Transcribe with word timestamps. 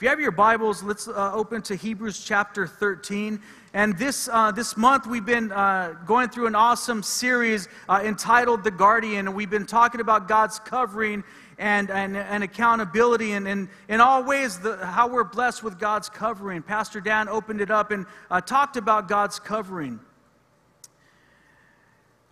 If 0.00 0.04
you 0.04 0.08
have 0.08 0.18
your 0.18 0.30
Bibles, 0.30 0.82
let's 0.82 1.08
uh, 1.08 1.30
open 1.34 1.60
to 1.60 1.74
Hebrews 1.74 2.24
chapter 2.24 2.66
13. 2.66 3.38
And 3.74 3.98
this, 3.98 4.30
uh, 4.32 4.50
this 4.50 4.74
month, 4.74 5.06
we've 5.06 5.26
been 5.26 5.52
uh, 5.52 5.94
going 6.06 6.30
through 6.30 6.46
an 6.46 6.54
awesome 6.54 7.02
series 7.02 7.68
uh, 7.86 8.00
entitled 8.02 8.64
The 8.64 8.70
Guardian. 8.70 9.28
And 9.28 9.36
we've 9.36 9.50
been 9.50 9.66
talking 9.66 10.00
about 10.00 10.26
God's 10.26 10.58
covering 10.58 11.22
and, 11.58 11.90
and, 11.90 12.16
and 12.16 12.42
accountability 12.42 13.32
and, 13.32 13.46
and 13.46 13.68
in 13.90 14.00
all 14.00 14.24
ways 14.24 14.58
the, 14.58 14.78
how 14.78 15.06
we're 15.06 15.22
blessed 15.22 15.62
with 15.62 15.78
God's 15.78 16.08
covering. 16.08 16.62
Pastor 16.62 17.02
Dan 17.02 17.28
opened 17.28 17.60
it 17.60 17.70
up 17.70 17.90
and 17.90 18.06
uh, 18.30 18.40
talked 18.40 18.78
about 18.78 19.06
God's 19.06 19.38
covering. 19.38 20.00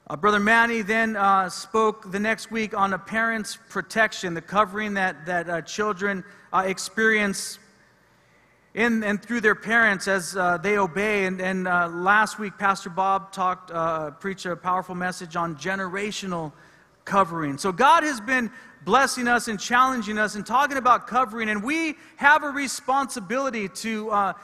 Uh, 0.06 0.16
Brother 0.16 0.40
Manny 0.40 0.80
then 0.80 1.16
uh, 1.16 1.50
spoke 1.50 2.10
the 2.10 2.18
next 2.18 2.50
week 2.50 2.74
on 2.74 2.94
a 2.94 2.98
parent's 2.98 3.58
protection, 3.68 4.32
the 4.32 4.40
covering 4.40 4.94
that, 4.94 5.26
that 5.26 5.50
uh, 5.50 5.60
children 5.60 6.24
uh, 6.52 6.64
experience 6.66 7.58
in 8.74 9.02
and 9.02 9.22
through 9.22 9.40
their 9.40 9.54
parents 9.54 10.08
as 10.08 10.36
uh, 10.36 10.58
they 10.58 10.78
obey. 10.78 11.24
And, 11.24 11.40
and 11.40 11.66
uh, 11.66 11.88
last 11.88 12.38
week, 12.38 12.58
Pastor 12.58 12.90
Bob 12.90 13.32
talked, 13.32 13.70
preached 14.20 14.46
a 14.46 14.56
powerful 14.56 14.94
message 14.94 15.36
on 15.36 15.56
generational 15.56 16.52
covering. 17.04 17.58
So 17.58 17.72
God 17.72 18.02
has 18.02 18.20
been 18.20 18.50
blessing 18.84 19.26
us 19.26 19.48
and 19.48 19.58
challenging 19.58 20.18
us 20.18 20.34
and 20.34 20.46
talking 20.46 20.76
about 20.76 21.06
covering, 21.06 21.48
and 21.48 21.62
we 21.62 21.96
have 22.16 22.44
a 22.44 22.50
responsibility 22.50 23.68
to 23.68 24.34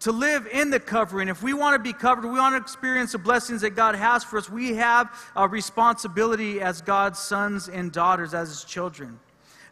to 0.00 0.12
live 0.12 0.46
in 0.46 0.70
the 0.70 0.80
covering. 0.80 1.28
If 1.28 1.42
we 1.42 1.52
want 1.52 1.74
to 1.74 1.78
be 1.78 1.92
covered, 1.92 2.24
we 2.24 2.38
want 2.38 2.54
to 2.54 2.60
experience 2.60 3.12
the 3.12 3.18
blessings 3.18 3.60
that 3.60 3.70
God 3.70 3.94
has 3.94 4.24
for 4.24 4.38
us, 4.38 4.48
we 4.48 4.74
have 4.74 5.10
a 5.36 5.46
responsibility 5.46 6.60
as 6.60 6.80
God's 6.80 7.18
sons 7.18 7.68
and 7.68 7.92
daughters, 7.92 8.34
as 8.34 8.48
His 8.48 8.64
children. 8.64 9.20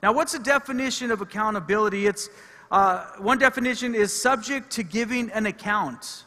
Now, 0.02 0.12
what's 0.12 0.32
the 0.32 0.38
definition 0.38 1.10
of 1.10 1.20
accountability? 1.20 2.06
It's 2.06 2.30
uh, 2.70 3.06
one 3.18 3.38
definition 3.38 3.94
is 3.94 4.12
subject 4.12 4.70
to 4.72 4.82
giving 4.82 5.30
an 5.30 5.46
account. 5.46 6.24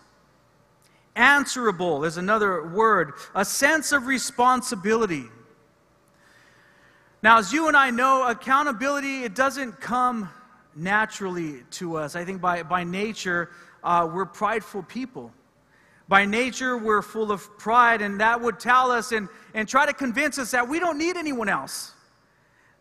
Answerable 1.15 2.03
is 2.03 2.17
another 2.17 2.67
word, 2.67 3.13
a 3.35 3.45
sense 3.45 3.91
of 3.91 4.07
responsibility. 4.07 5.25
Now, 7.23 7.37
as 7.37 7.53
you 7.53 7.67
and 7.67 7.77
I 7.77 7.91
know, 7.91 8.27
accountability, 8.27 9.23
it 9.23 9.35
doesn't 9.35 9.79
come 9.79 10.29
naturally 10.75 11.63
to 11.71 11.97
us. 11.97 12.15
I 12.15 12.25
think 12.25 12.41
by, 12.41 12.63
by 12.63 12.83
nature, 12.83 13.51
uh, 13.83 14.09
we're 14.11 14.25
prideful 14.25 14.83
people. 14.83 15.31
By 16.07 16.25
nature, 16.25 16.77
we're 16.77 17.01
full 17.01 17.31
of 17.31 17.57
pride, 17.57 18.01
and 18.01 18.19
that 18.19 18.41
would 18.41 18.59
tell 18.59 18.91
us 18.91 19.11
and, 19.11 19.29
and 19.53 19.67
try 19.67 19.85
to 19.85 19.93
convince 19.93 20.39
us 20.39 20.51
that 20.51 20.67
we 20.67 20.79
don't 20.79 20.97
need 20.97 21.15
anyone 21.15 21.47
else. 21.47 21.93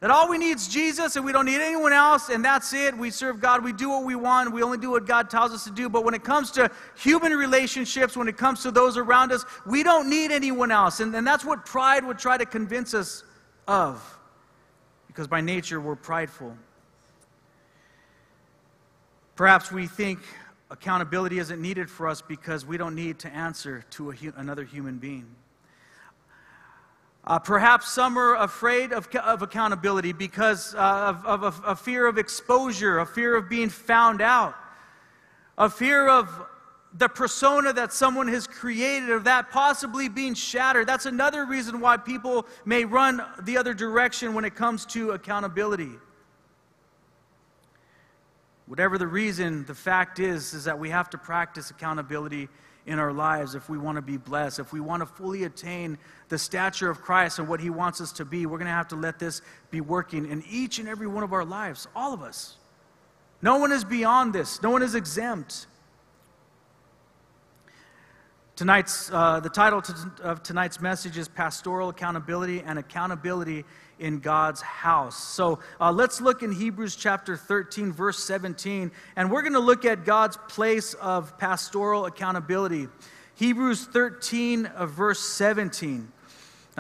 That 0.00 0.10
all 0.10 0.30
we 0.30 0.38
need 0.38 0.56
is 0.56 0.66
Jesus, 0.66 1.16
and 1.16 1.26
we 1.26 1.32
don't 1.32 1.44
need 1.44 1.60
anyone 1.60 1.92
else, 1.92 2.30
and 2.30 2.42
that's 2.42 2.72
it. 2.72 2.96
We 2.96 3.10
serve 3.10 3.38
God, 3.38 3.62
we 3.62 3.74
do 3.74 3.90
what 3.90 4.04
we 4.04 4.14
want, 4.14 4.50
we 4.50 4.62
only 4.62 4.78
do 4.78 4.90
what 4.90 5.06
God 5.06 5.28
tells 5.28 5.52
us 5.52 5.64
to 5.64 5.70
do. 5.70 5.90
But 5.90 6.04
when 6.04 6.14
it 6.14 6.24
comes 6.24 6.50
to 6.52 6.70
human 6.96 7.32
relationships, 7.32 8.16
when 8.16 8.26
it 8.26 8.38
comes 8.38 8.62
to 8.62 8.70
those 8.70 8.96
around 8.96 9.30
us, 9.30 9.44
we 9.66 9.82
don't 9.82 10.08
need 10.08 10.32
anyone 10.32 10.70
else. 10.70 11.00
And, 11.00 11.14
and 11.14 11.26
that's 11.26 11.44
what 11.44 11.66
pride 11.66 12.02
would 12.06 12.18
try 12.18 12.38
to 12.38 12.46
convince 12.46 12.94
us 12.94 13.24
of, 13.68 14.18
because 15.06 15.28
by 15.28 15.42
nature, 15.42 15.78
we're 15.82 15.96
prideful. 15.96 16.56
Perhaps 19.36 19.70
we 19.70 19.86
think 19.86 20.20
accountability 20.70 21.38
isn't 21.38 21.60
needed 21.60 21.90
for 21.90 22.08
us 22.08 22.22
because 22.22 22.64
we 22.64 22.78
don't 22.78 22.94
need 22.94 23.18
to 23.18 23.28
answer 23.28 23.84
to 23.90 24.12
hu- 24.12 24.32
another 24.36 24.64
human 24.64 24.96
being. 24.96 25.26
Uh, 27.24 27.38
perhaps 27.38 27.90
some 27.90 28.18
are 28.18 28.36
afraid 28.36 28.92
of, 28.92 29.06
of 29.16 29.42
accountability 29.42 30.12
because 30.12 30.74
uh, 30.74 30.78
of, 30.78 31.42
of 31.42 31.64
a, 31.64 31.68
a 31.68 31.76
fear 31.76 32.06
of 32.06 32.16
exposure, 32.16 32.98
a 33.00 33.06
fear 33.06 33.36
of 33.36 33.48
being 33.48 33.68
found 33.68 34.22
out, 34.22 34.54
a 35.58 35.68
fear 35.68 36.08
of 36.08 36.28
the 36.94 37.08
persona 37.08 37.72
that 37.72 37.92
someone 37.92 38.26
has 38.26 38.46
created, 38.46 39.10
of 39.10 39.24
that 39.24 39.50
possibly 39.50 40.08
being 40.08 40.34
shattered. 40.34 40.88
That's 40.88 41.06
another 41.06 41.44
reason 41.44 41.81
why 41.81 41.98
people 41.98 42.47
may 42.64 42.84
run 42.84 43.22
the 43.42 43.58
other 43.58 43.75
direction 43.75 44.34
when 44.34 44.44
it 44.44 44.54
comes 44.54 44.87
to 44.87 45.10
accountability. 45.12 45.91
Whatever 48.66 48.98
the 48.98 49.06
reason, 49.06 49.64
the 49.66 49.75
fact 49.75 50.19
is, 50.19 50.54
is 50.54 50.64
that 50.64 50.78
we 50.78 50.91
have 50.91 51.10
to 51.10 51.19
practice 51.19 51.70
accountability 51.70 52.48
in 52.87 52.98
our 52.98 53.12
lives 53.12 53.54
if 53.54 53.69
we 53.69 53.78
want 53.78 53.97
to 53.97 54.02
be 54.02 54.16
blessed. 54.16 54.58
If 54.58 54.72
we 54.72 54.81
want 54.81 55.00
to 55.00 55.06
fully 55.06 55.44
attain 55.44 55.98
the 56.30 56.38
stature 56.38 56.88
of 56.88 57.02
Christ 57.02 57.38
and 57.38 57.48
what 57.48 57.60
He 57.60 57.68
wants 57.68 58.00
us 58.00 58.12
to 58.12 58.24
be, 58.24 58.46
we're 58.46 58.58
going 58.58 58.66
to 58.66 58.72
have 58.72 58.88
to 58.88 58.96
let 58.96 59.18
this 59.18 59.42
be 59.70 59.82
working 59.82 60.30
in 60.30 60.42
each 60.48 60.78
and 60.78 60.88
every 60.88 61.06
one 61.06 61.22
of 61.22 61.32
our 61.34 61.44
lives, 61.44 61.86
all 61.94 62.14
of 62.14 62.22
us. 62.22 62.56
No 63.42 63.58
one 63.58 63.72
is 63.72 63.84
beyond 63.84 64.32
this, 64.32 64.62
no 64.62 64.70
one 64.70 64.82
is 64.82 64.94
exempt. 64.94 65.66
Tonight's, 68.54 69.10
uh, 69.10 69.40
the 69.40 69.48
title 69.48 69.82
of 70.22 70.42
tonight's 70.42 70.82
message 70.82 71.16
is 71.16 71.28
Pastoral 71.28 71.88
Accountability 71.88 72.60
and 72.60 72.78
Accountability 72.78 73.64
in 73.98 74.20
God's 74.20 74.60
House. 74.60 75.16
So 75.16 75.60
uh, 75.80 75.90
let's 75.90 76.20
look 76.20 76.42
in 76.42 76.52
Hebrews 76.52 76.94
chapter 76.94 77.38
13, 77.38 77.90
verse 77.90 78.22
17, 78.22 78.90
and 79.16 79.30
we're 79.30 79.40
going 79.40 79.54
to 79.54 79.60
look 79.60 79.86
at 79.86 80.04
God's 80.04 80.36
place 80.48 80.92
of 80.94 81.38
pastoral 81.38 82.04
accountability. 82.04 82.88
Hebrews 83.34 83.86
13, 83.86 84.66
uh, 84.66 84.84
verse 84.84 85.20
17. 85.20 86.12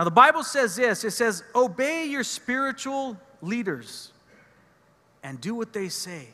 Now, 0.00 0.04
the 0.04 0.10
Bible 0.10 0.42
says 0.42 0.76
this 0.76 1.04
it 1.04 1.10
says, 1.10 1.44
Obey 1.54 2.06
your 2.06 2.24
spiritual 2.24 3.18
leaders 3.42 4.12
and 5.22 5.38
do 5.38 5.54
what 5.54 5.74
they 5.74 5.90
say. 5.90 6.28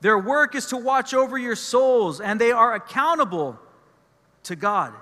Their 0.00 0.16
work 0.16 0.54
is 0.54 0.66
to 0.66 0.76
watch 0.76 1.12
over 1.12 1.36
your 1.36 1.56
souls, 1.56 2.20
and 2.20 2.40
they 2.40 2.52
are 2.52 2.74
accountable 2.74 3.58
to 4.44 4.54
God. 4.54 4.92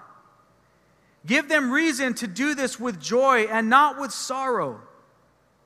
Give 1.27 1.51
them 1.51 1.71
reason 1.71 2.15
to 2.15 2.27
do 2.27 2.55
this 2.55 2.81
with 2.81 2.99
joy 2.99 3.41
and 3.41 3.69
not 3.69 4.01
with 4.01 4.11
sorrow. 4.11 4.81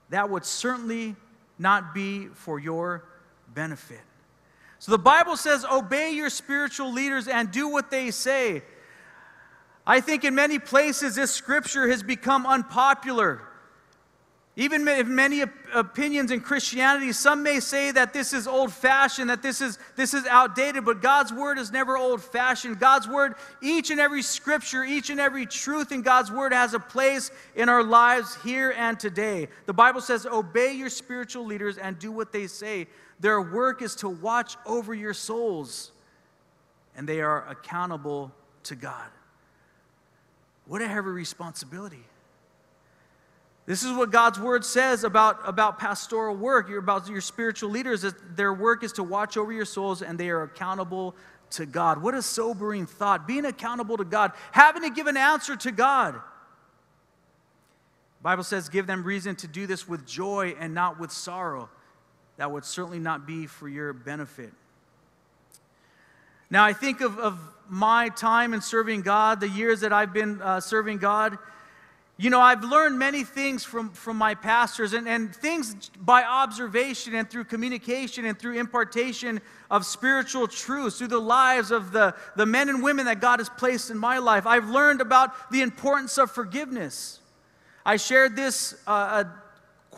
That 0.08 0.30
would 0.30 0.44
certainly 0.44 1.14
not 1.60 1.94
be 1.94 2.26
for 2.26 2.58
your 2.58 3.04
benefit. 3.54 4.00
So 4.80 4.90
the 4.90 4.98
Bible 4.98 5.36
says, 5.36 5.64
Obey 5.64 6.10
your 6.10 6.28
spiritual 6.28 6.92
leaders 6.92 7.28
and 7.28 7.52
do 7.52 7.68
what 7.68 7.88
they 7.88 8.10
say. 8.10 8.64
I 9.88 10.02
think 10.02 10.22
in 10.24 10.34
many 10.34 10.58
places 10.58 11.14
this 11.14 11.30
scripture 11.30 11.88
has 11.88 12.02
become 12.02 12.44
unpopular. 12.46 13.40
Even 14.54 14.86
if 14.86 15.06
many 15.06 15.42
opinions 15.72 16.30
in 16.30 16.40
Christianity, 16.40 17.12
some 17.12 17.42
may 17.42 17.58
say 17.58 17.90
that 17.92 18.12
this 18.12 18.34
is 18.34 18.46
old 18.46 18.70
fashioned, 18.70 19.30
that 19.30 19.40
this 19.40 19.62
is, 19.62 19.78
this 19.96 20.12
is 20.12 20.26
outdated, 20.26 20.84
but 20.84 21.00
God's 21.00 21.32
word 21.32 21.58
is 21.58 21.72
never 21.72 21.96
old 21.96 22.22
fashioned. 22.22 22.78
God's 22.78 23.08
word, 23.08 23.36
each 23.62 23.90
and 23.90 23.98
every 23.98 24.20
scripture, 24.20 24.84
each 24.84 25.08
and 25.08 25.20
every 25.20 25.46
truth 25.46 25.90
in 25.90 26.02
God's 26.02 26.30
word 26.30 26.52
has 26.52 26.74
a 26.74 26.80
place 26.80 27.30
in 27.54 27.70
our 27.70 27.82
lives 27.82 28.36
here 28.44 28.74
and 28.76 29.00
today. 29.00 29.48
The 29.64 29.72
Bible 29.72 30.02
says, 30.02 30.26
Obey 30.26 30.74
your 30.74 30.90
spiritual 30.90 31.46
leaders 31.46 31.78
and 31.78 31.98
do 31.98 32.12
what 32.12 32.30
they 32.30 32.46
say. 32.46 32.88
Their 33.20 33.40
work 33.40 33.80
is 33.80 33.94
to 33.96 34.08
watch 34.08 34.56
over 34.66 34.92
your 34.92 35.14
souls, 35.14 35.92
and 36.94 37.08
they 37.08 37.22
are 37.22 37.48
accountable 37.48 38.32
to 38.64 38.74
God. 38.74 39.08
What 40.68 40.82
a 40.82 40.86
heavy 40.86 41.08
responsibility. 41.08 42.04
This 43.66 43.82
is 43.82 43.92
what 43.92 44.10
God's 44.10 44.38
word 44.38 44.64
says 44.64 45.04
about, 45.04 45.40
about 45.46 45.78
pastoral 45.78 46.36
work, 46.36 46.70
about 46.70 47.08
your 47.08 47.20
spiritual 47.20 47.70
leaders. 47.70 48.02
That 48.02 48.36
their 48.36 48.54
work 48.54 48.84
is 48.84 48.92
to 48.92 49.02
watch 49.02 49.36
over 49.36 49.52
your 49.52 49.64
souls 49.64 50.00
and 50.00 50.18
they 50.18 50.30
are 50.30 50.42
accountable 50.42 51.16
to 51.50 51.66
God. 51.66 52.02
What 52.02 52.14
a 52.14 52.22
sobering 52.22 52.86
thought. 52.86 53.26
Being 53.26 53.44
accountable 53.44 53.96
to 53.96 54.04
God, 54.04 54.32
having 54.52 54.82
to 54.82 54.90
give 54.90 55.06
an 55.06 55.16
answer 55.16 55.56
to 55.56 55.72
God. 55.72 56.14
The 56.14 56.22
Bible 58.22 58.44
says, 58.44 58.68
give 58.68 58.86
them 58.86 59.04
reason 59.04 59.36
to 59.36 59.46
do 59.46 59.66
this 59.66 59.88
with 59.88 60.06
joy 60.06 60.54
and 60.58 60.74
not 60.74 60.98
with 60.98 61.12
sorrow. 61.12 61.68
That 62.36 62.50
would 62.50 62.64
certainly 62.64 62.98
not 62.98 63.26
be 63.26 63.46
for 63.46 63.68
your 63.68 63.92
benefit. 63.92 64.52
Now, 66.50 66.64
I 66.64 66.72
think 66.72 67.00
of, 67.00 67.18
of 67.18 67.38
my 67.68 68.08
time 68.08 68.54
in 68.54 68.60
serving 68.60 69.02
God, 69.02 69.40
the 69.40 69.48
years 69.48 69.80
that 69.80 69.92
I've 69.92 70.12
been 70.12 70.40
uh, 70.40 70.60
serving 70.60 70.98
God. 70.98 71.36
You 72.16 72.30
know, 72.30 72.40
I've 72.40 72.64
learned 72.64 72.98
many 72.98 73.22
things 73.22 73.62
from, 73.62 73.90
from 73.90 74.16
my 74.16 74.34
pastors 74.34 74.92
and, 74.92 75.06
and 75.06 75.34
things 75.36 75.90
by 76.00 76.24
observation 76.24 77.14
and 77.14 77.28
through 77.30 77.44
communication 77.44 78.24
and 78.24 78.36
through 78.36 78.58
impartation 78.58 79.40
of 79.70 79.84
spiritual 79.84 80.48
truths, 80.48 80.98
through 80.98 81.08
the 81.08 81.20
lives 81.20 81.70
of 81.70 81.92
the, 81.92 82.14
the 82.34 82.46
men 82.46 82.70
and 82.70 82.82
women 82.82 83.04
that 83.04 83.20
God 83.20 83.38
has 83.38 83.48
placed 83.50 83.90
in 83.90 83.98
my 83.98 84.18
life. 84.18 84.46
I've 84.46 84.68
learned 84.68 85.00
about 85.00 85.50
the 85.52 85.60
importance 85.60 86.18
of 86.18 86.30
forgiveness. 86.30 87.20
I 87.84 87.96
shared 87.96 88.34
this 88.34 88.74
uh, 88.86 89.24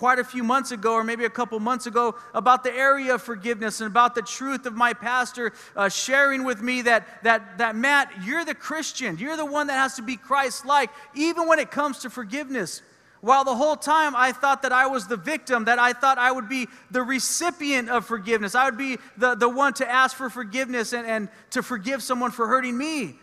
quite 0.00 0.19
a 0.19 0.25
few 0.25 0.43
months 0.43 0.73
ago, 0.73 0.94
or 0.94 1.05
maybe 1.05 1.26
a 1.26 1.31
couple 1.31 1.61
months 1.61 1.85
ago, 1.85 2.14
about 2.32 2.64
the 2.64 2.73
area 2.73 3.14
of 3.14 3.20
forgiveness 3.20 3.82
and 3.82 3.87
about 3.87 4.14
the 4.14 4.23
truth 4.23 4.64
of 4.64 4.75
my 4.75 4.94
pastor 4.94 5.52
uh, 5.76 5.91
sharing 5.91 6.43
with 6.43 6.62
me 6.62 6.81
that, 6.81 7.23
that, 7.23 7.58
that, 7.58 7.76
Matt, 7.76 8.11
you're 8.25 8.47
the 8.47 8.55
Christian. 8.55 9.19
You're 9.19 9.37
the 9.37 9.44
one 9.44 9.67
that 9.67 9.75
has 9.75 9.97
to 9.97 10.02
be 10.02 10.17
Christ 10.17 10.64
like, 10.64 10.88
even 11.14 11.47
when 11.47 11.58
it 11.58 11.70
comes 11.70 11.99
to 11.99 12.08
forgiveness. 12.08 12.81
While 13.20 13.44
the 13.44 13.55
whole 13.55 13.76
time 13.76 14.17
I 14.17 14.32
thought 14.32 14.62
that 14.62 14.73
I 14.73 14.87
was 14.87 15.06
the 15.06 15.19
victim, 15.19 15.67
that 15.67 15.79
I 15.79 15.93
thought 15.93 16.17
I 16.17 16.32
would 16.32 16.49
be 16.49 16.67
the 16.91 17.02
recipient 17.02 17.91
of 17.91 18.06
forgiveness. 18.06 18.55
I 18.55 18.64
would 18.64 18.79
be 18.79 18.97
the, 19.19 19.35
the 19.35 19.50
one 19.50 19.75
to 19.75 19.87
ask 19.87 20.17
for 20.17 20.31
forgiveness 20.31 20.94
and, 20.94 21.06
and 21.06 21.29
to 21.50 21.62
forgive 21.62 22.02
someone 22.02 22.31
for 22.31 22.47
hurting 22.47 22.79
me. 22.79 23.17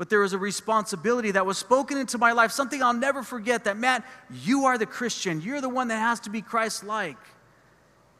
But 0.00 0.08
there 0.08 0.20
was 0.20 0.32
a 0.32 0.38
responsibility 0.38 1.32
that 1.32 1.44
was 1.44 1.58
spoken 1.58 1.98
into 1.98 2.16
my 2.16 2.32
life, 2.32 2.52
something 2.52 2.82
I'll 2.82 2.94
never 2.94 3.22
forget 3.22 3.64
that, 3.64 3.76
Matt, 3.76 4.02
you 4.32 4.64
are 4.64 4.78
the 4.78 4.86
Christian. 4.86 5.42
You're 5.42 5.60
the 5.60 5.68
one 5.68 5.88
that 5.88 5.98
has 5.98 6.20
to 6.20 6.30
be 6.30 6.40
Christ 6.40 6.84
like. 6.84 7.18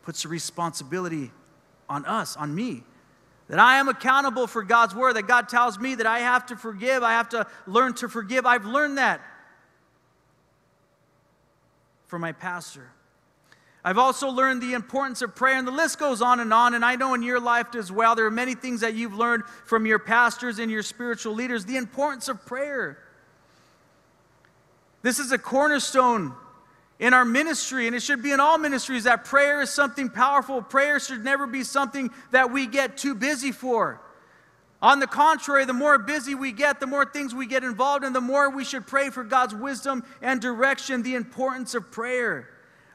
Puts 0.03 0.27
a 0.27 0.29
responsibility 0.29 1.31
on 1.89 2.05
us, 2.05 2.37
on 2.37 2.55
me. 2.55 2.83
That 3.49 3.59
I 3.59 3.79
am 3.79 3.89
accountable 3.89 4.47
for 4.47 4.63
God's 4.63 4.95
word, 4.95 5.17
that 5.17 5.23
God 5.23 5.49
tells 5.49 5.79
me 5.79 5.95
that 5.95 6.07
I 6.07 6.19
have 6.19 6.45
to 6.49 6.57
forgive, 6.57 7.03
I 7.03 7.13
have 7.13 7.31
to 7.31 7.47
learn 7.67 7.95
to 7.95 8.11
forgive. 8.11 8.45
I've 8.45 8.67
learned 8.67 8.99
that 8.99 9.23
from 12.09 12.21
my 12.21 12.33
pastor. 12.33 12.91
I've 13.83 13.99
also 13.99 14.29
learned 14.29 14.63
the 14.63 14.75
importance 14.75 15.23
of 15.23 15.35
prayer, 15.35 15.57
and 15.57 15.67
the 15.67 15.73
list 15.73 15.99
goes 15.99 16.21
on 16.21 16.41
and 16.41 16.53
on. 16.53 16.75
And 16.75 16.85
I 16.85 16.97
know 16.97 17.15
in 17.15 17.23
your 17.23 17.41
life 17.41 17.75
as 17.75 17.91
well, 17.91 18.15
there 18.15 18.27
are 18.27 18.31
many 18.31 18.55
things 18.55 18.83
that 18.83 18.95
you've 18.95 19.15
learned 19.15 19.45
from 19.65 19.87
your 19.87 19.99
pastors 19.99 20.59
and 20.59 20.71
your 20.71 20.83
spiritual 20.83 21.35
leaders 21.35 21.65
the 21.65 21.77
importance 21.77 22.29
of 22.29 22.45
prayer. 22.45 22.99
This 25.03 25.19
is 25.19 25.33
a 25.33 25.39
cornerstone 25.39 26.35
in 26.99 27.15
our 27.15 27.25
ministry, 27.25 27.87
and 27.87 27.97
it 27.97 28.03
should 28.03 28.23
be 28.23 28.33
in 28.33 28.41
all 28.41 28.59
ministries 28.59 29.05
that 29.05 29.25
prayer 29.25 29.63
is 29.63 29.71
something 29.71 30.11
powerful. 30.11 30.61
Prayer 30.61 31.01
should 31.01 31.25
never 31.25 31.47
be 31.47 31.65
something 31.65 32.11
that 32.33 32.53
we 32.53 32.67
get 32.67 32.99
too 32.99 33.15
busy 33.15 33.53
for. 33.53 33.99
On 34.83 35.01
the 35.01 35.07
contrary, 35.07 35.65
the 35.65 35.73
more 35.73 35.99
busy 35.99 36.35
we 36.35 36.53
get, 36.53 36.81
the 36.81 36.87
more 36.87 37.07
things 37.07 37.35
we 37.35 37.47
get 37.47 37.65
involved 37.65 38.05
in, 38.05 38.13
the 38.13 38.21
more 38.21 38.51
we 38.51 38.65
should 38.65 38.87
pray 38.87 39.09
for 39.09 39.25
God's 39.25 39.55
wisdom 39.55 40.05
and 40.21 40.41
direction, 40.41 41.03
the 41.03 41.15
importance 41.15 41.75
of 41.75 41.91
prayer. 41.91 42.49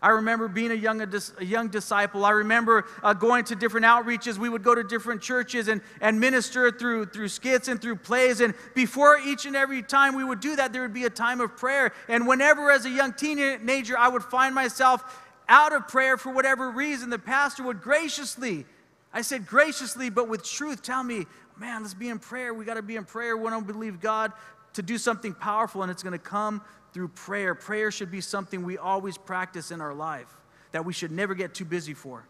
I 0.06 0.10
remember 0.10 0.48
being 0.48 0.70
a 0.70 0.76
young, 0.76 1.02
a 1.02 1.44
young 1.44 1.70
disciple. 1.70 2.26
I 2.26 2.30
remember 2.30 2.86
uh, 3.02 3.14
going 3.14 3.44
to 3.46 3.56
different 3.56 3.88
outreaches. 3.88 4.38
We 4.38 4.50
would 4.50 4.62
go 4.62 4.76
to 4.76 4.84
different 4.84 5.20
churches 5.20 5.68
and, 5.68 5.82
and 6.00 6.20
minister 6.20 6.70
through, 6.70 7.08
through 7.08 7.30
skits 7.30 7.70
and 7.70 7.82
through 7.82 7.96
plays. 7.96 8.40
And 8.40 8.54
before 8.76 9.18
each 9.18 9.48
and 9.48 9.56
every 9.56 9.82
time 9.82 10.14
we 10.14 10.24
would 10.24 10.42
do 10.42 10.58
that, 10.58 10.72
there 10.74 10.84
would 10.84 10.94
be 10.94 11.06
a 11.06 11.10
time 11.10 11.42
of 11.42 11.58
prayer. 11.58 11.92
And 12.08 12.28
whenever, 12.28 12.70
as 12.70 12.86
a 12.86 12.90
young 12.92 13.14
teenager, 13.14 13.98
I 13.98 14.08
would 14.08 14.22
find 14.22 14.54
myself 14.54 15.24
out 15.50 15.74
of 15.74 15.88
prayer 15.88 16.18
for 16.18 16.32
whatever 16.32 16.70
reason, 16.70 17.10
the 17.10 17.18
pastor 17.18 17.64
would 17.64 17.82
graciously, 17.82 18.66
I 19.12 19.24
said 19.24 19.48
graciously, 19.48 20.12
but 20.12 20.30
with 20.30 20.44
truth, 20.44 20.84
tell 20.84 21.02
me, 21.02 21.26
man, 21.58 21.82
let's 21.82 21.96
be 21.96 22.10
in 22.10 22.20
prayer. 22.20 22.54
We 22.54 22.64
got 22.64 22.76
to 22.76 22.84
be 22.84 22.96
in 22.96 23.06
prayer. 23.06 23.36
We 23.36 23.50
don't 23.50 23.66
believe 23.66 24.00
God 24.02 24.34
to 24.74 24.84
do 24.84 25.00
something 25.00 25.34
powerful, 25.34 25.82
and 25.82 25.92
it's 25.92 26.04
going 26.04 26.14
to 26.14 26.20
come 26.20 26.62
through 26.96 27.10
prayer. 27.10 27.54
Prayer 27.54 27.92
should 27.92 28.10
be 28.10 28.22
something 28.22 28.64
we 28.64 28.78
always 28.78 29.18
practice 29.18 29.70
in 29.70 29.82
our 29.82 29.94
life, 29.94 30.34
that 30.72 30.86
we 30.86 30.94
should 30.94 31.12
never 31.12 31.36
get 31.36 31.54
too 31.54 31.66
busy 31.66 31.94
for. 31.94 32.26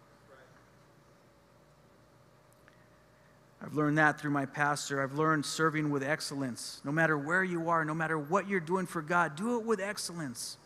I've 3.62 3.76
learned 3.76 4.00
that 4.00 4.20
through 4.20 4.32
my 4.32 4.48
pastor. 4.48 5.04
I've 5.04 5.14
learned 5.14 5.46
serving 5.46 5.92
with 5.92 6.02
excellence. 6.02 6.82
No 6.84 6.92
matter 6.92 7.16
where 7.16 7.44
you 7.44 7.70
are, 7.70 7.86
no 7.86 7.94
matter 7.94 8.18
what 8.18 8.50
you're 8.50 8.60
doing 8.60 8.88
for 8.88 9.04
God, 9.04 9.36
do 9.36 9.60
it 9.60 9.66
with 9.68 9.80
excellence. 9.80 10.58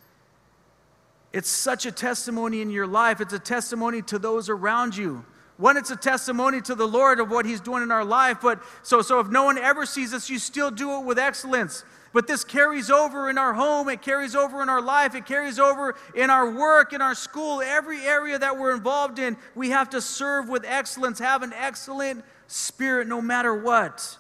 It's 1.34 1.50
such 1.50 1.86
a 1.86 1.92
testimony 1.92 2.62
in 2.62 2.70
your 2.70 2.88
life, 2.88 3.20
it's 3.20 3.34
a 3.34 3.40
testimony 3.40 4.02
to 4.04 4.18
those 4.18 4.48
around 4.48 4.96
you. 4.96 5.26
One, 5.58 5.76
it's 5.76 5.92
a 5.92 5.98
testimony 5.98 6.62
to 6.62 6.74
the 6.74 6.88
Lord 6.88 7.20
of 7.20 7.30
what 7.30 7.46
He's 7.46 7.60
doing 7.60 7.84
in 7.84 7.92
our 7.92 8.06
life. 8.06 8.38
But 8.42 8.64
so, 8.82 9.02
so 9.02 9.20
if 9.20 9.28
no 9.28 9.44
one 9.44 9.58
ever 9.58 9.86
sees 9.86 10.14
us, 10.14 10.30
you 10.30 10.40
still 10.40 10.72
do 10.72 11.00
it 11.00 11.04
with 11.04 11.20
excellence. 11.20 11.84
But 12.12 12.28
this 12.28 12.44
carries 12.44 12.90
over 12.90 13.30
in 13.30 13.38
our 13.38 13.54
home, 13.54 13.88
it 13.88 14.02
carries 14.02 14.36
over 14.36 14.64
in 14.64 14.70
our 14.70 14.82
life, 14.82 15.14
it 15.14 15.26
carries 15.28 15.60
over 15.60 15.96
in 16.16 16.30
our 16.30 16.50
work, 16.50 16.92
in 16.92 17.02
our 17.02 17.14
school, 17.14 17.62
every 17.62 18.02
area 18.02 18.40
that 18.40 18.58
we're 18.58 18.74
involved 18.74 19.20
in. 19.20 19.38
We 19.54 19.70
have 19.70 19.92
to 19.92 20.02
serve 20.02 20.50
with 20.50 20.66
excellence, 20.66 21.20
have 21.20 21.44
an 21.44 21.54
excellent 21.54 22.24
spirit 22.48 23.08
no 23.08 23.22
matter 23.22 23.56
what. 23.56 24.18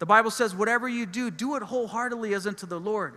The 0.00 0.06
Bible 0.06 0.30
says, 0.30 0.54
whatever 0.54 0.88
you 0.88 1.06
do, 1.06 1.30
do 1.30 1.56
it 1.56 1.62
wholeheartedly 1.62 2.34
as 2.34 2.46
unto 2.46 2.66
the 2.66 2.78
Lord. 2.78 3.14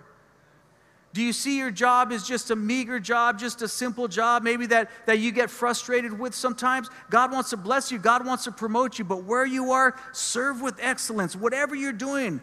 Do 1.13 1.21
you 1.21 1.33
see 1.33 1.57
your 1.57 1.71
job 1.71 2.13
as 2.13 2.25
just 2.25 2.51
a 2.51 2.55
meager 2.55 2.97
job, 2.97 3.37
just 3.37 3.61
a 3.61 3.67
simple 3.67 4.07
job, 4.07 4.43
maybe 4.43 4.65
that, 4.67 4.89
that 5.05 5.19
you 5.19 5.33
get 5.33 5.49
frustrated 5.49 6.17
with 6.17 6.33
sometimes? 6.33 6.89
God 7.09 7.33
wants 7.33 7.49
to 7.49 7.57
bless 7.57 7.91
you, 7.91 7.99
God 7.99 8.25
wants 8.25 8.45
to 8.45 8.51
promote 8.51 8.97
you, 8.97 9.03
but 9.03 9.25
where 9.25 9.45
you 9.45 9.73
are, 9.73 9.99
serve 10.13 10.61
with 10.61 10.77
excellence. 10.79 11.35
Whatever 11.35 11.75
you're 11.75 11.91
doing, 11.91 12.41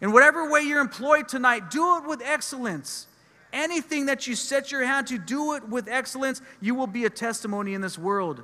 in 0.00 0.12
whatever 0.12 0.50
way 0.50 0.62
you're 0.62 0.80
employed 0.80 1.28
tonight, 1.28 1.70
do 1.70 1.96
it 1.96 2.04
with 2.06 2.22
excellence. 2.22 3.06
Anything 3.52 4.06
that 4.06 4.26
you 4.26 4.34
set 4.34 4.70
your 4.70 4.84
hand 4.84 5.06
to, 5.08 5.18
do 5.18 5.54
it 5.54 5.68
with 5.68 5.88
excellence. 5.88 6.42
You 6.60 6.74
will 6.74 6.86
be 6.86 7.04
a 7.04 7.10
testimony 7.10 7.74
in 7.74 7.80
this 7.80 7.98
world. 7.98 8.42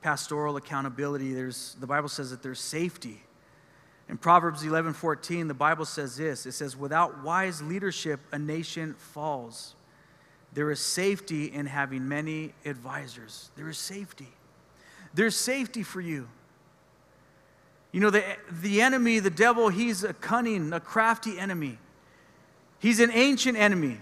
Pastoral 0.00 0.56
accountability, 0.56 1.34
there's, 1.34 1.76
the 1.80 1.86
Bible 1.86 2.08
says 2.08 2.30
that 2.30 2.42
there's 2.42 2.60
safety 2.60 3.22
in 4.08 4.18
Proverbs 4.18 4.62
11 4.62 4.92
14, 4.92 5.48
the 5.48 5.54
Bible 5.54 5.84
says 5.84 6.16
this 6.16 6.46
it 6.46 6.52
says, 6.52 6.76
Without 6.76 7.22
wise 7.22 7.60
leadership, 7.60 8.20
a 8.32 8.38
nation 8.38 8.94
falls. 8.94 9.74
There 10.52 10.70
is 10.70 10.80
safety 10.80 11.46
in 11.46 11.66
having 11.66 12.08
many 12.08 12.54
advisors. 12.64 13.50
There 13.56 13.68
is 13.68 13.76
safety. 13.76 14.28
There's 15.12 15.36
safety 15.36 15.82
for 15.82 16.00
you. 16.00 16.28
You 17.92 18.00
know, 18.00 18.10
the, 18.10 18.24
the 18.50 18.82
enemy, 18.82 19.18
the 19.20 19.30
devil, 19.30 19.68
he's 19.68 20.04
a 20.04 20.12
cunning, 20.12 20.72
a 20.72 20.80
crafty 20.80 21.38
enemy. 21.38 21.78
He's 22.78 23.00
an 23.00 23.10
ancient 23.12 23.56
enemy 23.56 23.98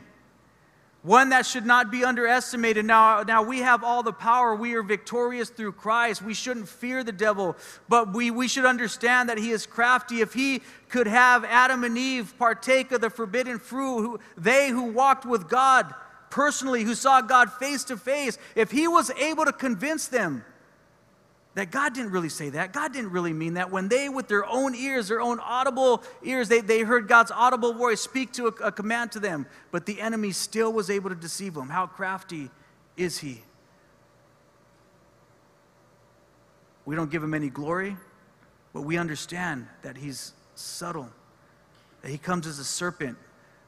one 1.04 1.28
that 1.28 1.44
should 1.44 1.66
not 1.66 1.90
be 1.90 2.02
underestimated. 2.02 2.84
Now, 2.86 3.22
now 3.22 3.42
we 3.42 3.58
have 3.58 3.84
all 3.84 4.02
the 4.02 4.12
power. 4.12 4.54
We 4.54 4.74
are 4.74 4.82
victorious 4.82 5.50
through 5.50 5.72
Christ. 5.72 6.22
We 6.22 6.32
shouldn't 6.32 6.66
fear 6.66 7.04
the 7.04 7.12
devil, 7.12 7.56
but 7.90 8.14
we, 8.14 8.30
we 8.30 8.48
should 8.48 8.64
understand 8.64 9.28
that 9.28 9.36
he 9.36 9.50
is 9.50 9.66
crafty. 9.66 10.22
If 10.22 10.32
he 10.32 10.62
could 10.88 11.06
have 11.06 11.44
Adam 11.44 11.84
and 11.84 11.98
Eve 11.98 12.34
partake 12.38 12.90
of 12.90 13.02
the 13.02 13.10
forbidden 13.10 13.58
fruit, 13.58 14.00
who, 14.00 14.20
they 14.38 14.70
who 14.70 14.84
walked 14.84 15.26
with 15.26 15.46
God 15.46 15.94
personally, 16.30 16.84
who 16.84 16.94
saw 16.94 17.20
God 17.20 17.52
face 17.52 17.84
to 17.84 17.98
face, 17.98 18.38
if 18.56 18.70
he 18.70 18.88
was 18.88 19.10
able 19.10 19.44
to 19.44 19.52
convince 19.52 20.08
them 20.08 20.42
that 21.54 21.70
God 21.70 21.94
didn't 21.94 22.10
really 22.10 22.28
say 22.28 22.50
that. 22.50 22.72
God 22.72 22.92
didn't 22.92 23.12
really 23.12 23.32
mean 23.32 23.54
that. 23.54 23.70
When 23.70 23.88
they, 23.88 24.08
with 24.08 24.26
their 24.26 24.44
own 24.44 24.74
ears, 24.74 25.08
their 25.08 25.20
own 25.20 25.38
audible 25.38 26.02
ears, 26.22 26.48
they, 26.48 26.60
they 26.60 26.80
heard 26.80 27.06
God's 27.06 27.30
audible 27.30 27.72
voice 27.72 28.00
speak 28.00 28.32
to 28.34 28.46
a, 28.48 28.66
a 28.66 28.72
command 28.72 29.12
to 29.12 29.20
them, 29.20 29.46
but 29.70 29.86
the 29.86 30.00
enemy 30.00 30.32
still 30.32 30.72
was 30.72 30.90
able 30.90 31.10
to 31.10 31.16
deceive 31.16 31.54
them. 31.54 31.68
How 31.68 31.86
crafty 31.86 32.50
is 32.96 33.18
he? 33.18 33.42
We 36.84 36.96
don't 36.96 37.10
give 37.10 37.22
him 37.22 37.34
any 37.34 37.48
glory, 37.48 37.96
but 38.72 38.82
we 38.82 38.98
understand 38.98 39.68
that 39.82 39.96
he's 39.96 40.32
subtle, 40.56 41.08
that 42.02 42.10
he 42.10 42.18
comes 42.18 42.46
as 42.48 42.58
a 42.58 42.64
serpent. 42.64 43.16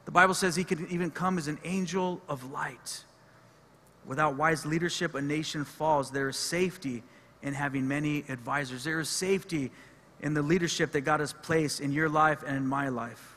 The 0.05 0.11
Bible 0.11 0.33
says 0.33 0.55
he 0.55 0.63
could 0.65 0.91
even 0.91 1.09
come 1.09 1.37
as 1.37 1.47
an 1.47 1.57
angel 1.63 2.21
of 2.27 2.51
light. 2.51 3.03
Without 4.05 4.35
wise 4.35 4.65
leadership, 4.65 5.15
a 5.15 5.21
nation 5.21 5.65
falls. 5.65 6.11
There 6.11 6.29
is 6.29 6.37
safety 6.37 7.03
in 7.41 7.53
having 7.53 7.87
many 7.87 8.23
advisors. 8.29 8.83
There 8.83 8.99
is 8.99 9.09
safety 9.09 9.71
in 10.21 10.33
the 10.33 10.41
leadership 10.41 10.91
that 10.91 11.01
God 11.01 11.19
has 11.19 11.33
placed 11.33 11.79
in 11.79 11.91
your 11.91 12.09
life 12.09 12.43
and 12.45 12.57
in 12.57 12.67
my 12.67 12.89
life. 12.89 13.35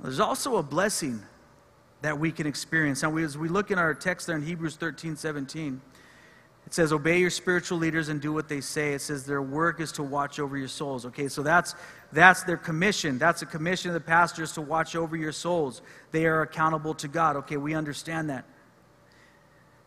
There's 0.00 0.20
also 0.20 0.56
a 0.56 0.62
blessing 0.62 1.22
that 2.02 2.18
we 2.18 2.30
can 2.30 2.46
experience. 2.46 3.02
Now, 3.02 3.16
as 3.16 3.38
we 3.38 3.48
look 3.48 3.70
in 3.70 3.78
our 3.78 3.94
text 3.94 4.26
there 4.26 4.36
in 4.36 4.42
Hebrews 4.42 4.76
13 4.76 5.16
17, 5.16 5.80
it 6.66 6.74
says, 6.74 6.92
Obey 6.92 7.20
your 7.20 7.30
spiritual 7.30 7.78
leaders 7.78 8.08
and 8.08 8.20
do 8.20 8.32
what 8.32 8.48
they 8.48 8.60
say. 8.60 8.92
It 8.92 9.00
says, 9.00 9.24
Their 9.24 9.40
work 9.40 9.80
is 9.80 9.92
to 9.92 10.02
watch 10.02 10.38
over 10.38 10.58
your 10.58 10.68
souls. 10.68 11.06
Okay, 11.06 11.28
so 11.28 11.42
that's, 11.42 11.74
that's 12.12 12.42
their 12.42 12.56
commission. 12.56 13.18
That's 13.18 13.42
a 13.42 13.46
commission 13.46 13.90
of 13.90 13.94
the 13.94 14.00
pastors 14.00 14.52
to 14.52 14.60
watch 14.60 14.96
over 14.96 15.16
your 15.16 15.32
souls. 15.32 15.80
They 16.10 16.26
are 16.26 16.42
accountable 16.42 16.94
to 16.94 17.08
God. 17.08 17.36
Okay, 17.36 17.56
we 17.56 17.74
understand 17.74 18.28
that. 18.30 18.44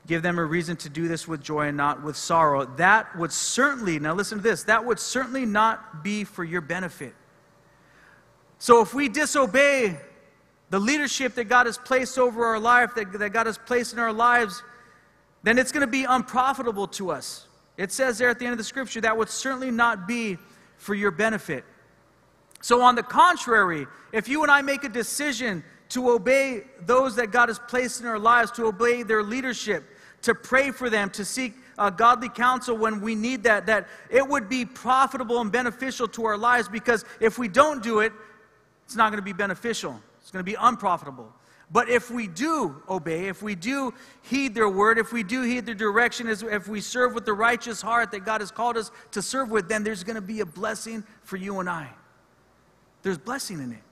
Give 0.10 0.24
them 0.24 0.40
a 0.40 0.44
reason 0.44 0.76
to 0.78 0.90
do 0.90 1.08
this 1.08 1.28
with 1.28 1.44
joy 1.44 1.68
and 1.68 1.78
not 1.78 2.02
with 2.02 2.18
sorrow. 2.18 2.66
That 2.78 3.16
would 3.16 3.32
certainly, 3.32 4.00
now 4.00 4.16
listen 4.16 4.40
to 4.40 4.44
this, 4.44 4.64
that 4.64 4.84
would 4.84 5.00
certainly 5.00 5.46
not 5.46 6.04
be 6.04 6.24
for 6.24 6.44
your 6.44 6.62
benefit. 6.62 7.14
So 8.58 8.82
if 8.82 8.92
we 8.92 9.08
disobey 9.08 10.00
the 10.72 10.80
leadership 10.80 11.36
that 11.36 11.44
God 11.44 11.68
has 11.68 11.78
placed 11.78 12.18
over 12.18 12.44
our 12.44 12.60
life, 12.60 12.96
that, 12.96 13.14
that 13.20 13.30
God 13.30 13.46
has 13.46 13.60
placed 13.60 13.94
in 13.94 14.00
our 14.00 14.12
lives, 14.12 14.64
then 15.44 15.60
it's 15.60 15.72
going 15.72 15.86
to 15.86 15.92
be 15.92 16.06
unprofitable 16.06 16.88
to 16.88 17.12
us. 17.12 17.46
It 17.78 17.92
says 17.92 18.18
there 18.18 18.30
at 18.30 18.40
the 18.40 18.46
end 18.46 18.54
of 18.54 18.58
the 18.58 18.64
scripture 18.64 19.02
that 19.02 19.16
would 19.16 19.30
certainly 19.30 19.70
not 19.70 20.08
be 20.08 20.40
for 20.78 20.96
your 20.96 21.12
benefit. 21.12 21.64
So, 22.62 22.82
on 22.82 22.96
the 22.96 23.04
contrary, 23.04 23.86
if 24.12 24.28
you 24.28 24.42
and 24.42 24.50
I 24.50 24.64
make 24.64 24.84
a 24.84 24.90
decision 24.90 25.64
to 25.90 26.10
obey 26.10 26.64
those 26.82 27.16
that 27.18 27.30
God 27.30 27.50
has 27.50 27.60
placed 27.60 28.02
in 28.02 28.08
our 28.08 28.18
lives, 28.18 28.50
to 28.54 28.66
obey 28.66 29.04
their 29.04 29.22
leadership, 29.22 29.84
to 30.24 30.36
pray 30.36 30.72
for 30.72 30.90
them, 30.90 31.10
to 31.12 31.26
seek 31.26 31.54
uh, 31.78 31.90
godly 31.90 32.30
counsel 32.30 32.78
when 32.78 33.02
we 33.02 33.16
need 33.16 33.44
that, 33.44 33.66
that 33.66 33.88
it 34.10 34.28
would 34.28 34.50
be 34.50 34.66
profitable 34.66 35.40
and 35.40 35.52
beneficial 35.52 36.08
to 36.10 36.26
our 36.26 36.38
lives 36.38 36.68
because 36.68 37.06
if 37.20 37.38
we 37.38 37.48
don't 37.48 37.82
do 37.82 38.02
it, 38.02 38.12
it's 38.86 38.96
not 38.96 39.12
going 39.12 39.22
to 39.22 39.26
be 39.26 39.34
beneficial. 39.34 40.00
It's 40.22 40.32
going 40.32 40.44
to 40.44 40.52
be 40.52 40.58
unprofitable. 40.60 41.34
But 41.72 41.88
if 41.90 42.10
we 42.10 42.28
do 42.28 42.82
obey, 42.90 43.28
if 43.28 43.44
we 43.44 43.54
do 43.54 43.94
heed 44.24 44.56
their 44.56 44.68
word, 44.68 44.98
if 44.98 45.14
we 45.14 45.22
do 45.22 45.44
heed 45.44 45.68
their 45.68 45.76
direction, 45.76 46.28
if 46.28 46.68
we 46.68 46.82
serve 46.82 47.14
with 47.14 47.26
the 47.26 47.34
righteous 47.34 47.82
heart 47.82 48.12
that 48.12 48.26
God 48.26 48.42
has 48.42 48.50
called 48.50 48.76
us 48.76 48.90
to 49.12 49.22
serve 49.22 49.52
with, 49.52 49.70
then 49.70 49.84
there's 49.84 50.04
going 50.04 50.16
to 50.16 50.22
be 50.22 50.40
a 50.40 50.46
blessing 50.46 51.04
for 51.24 51.38
you 51.38 51.60
and 51.60 51.70
I. 51.70 51.90
There's 53.04 53.20
blessing 53.20 53.60
in 53.62 53.72
it. 53.72 53.84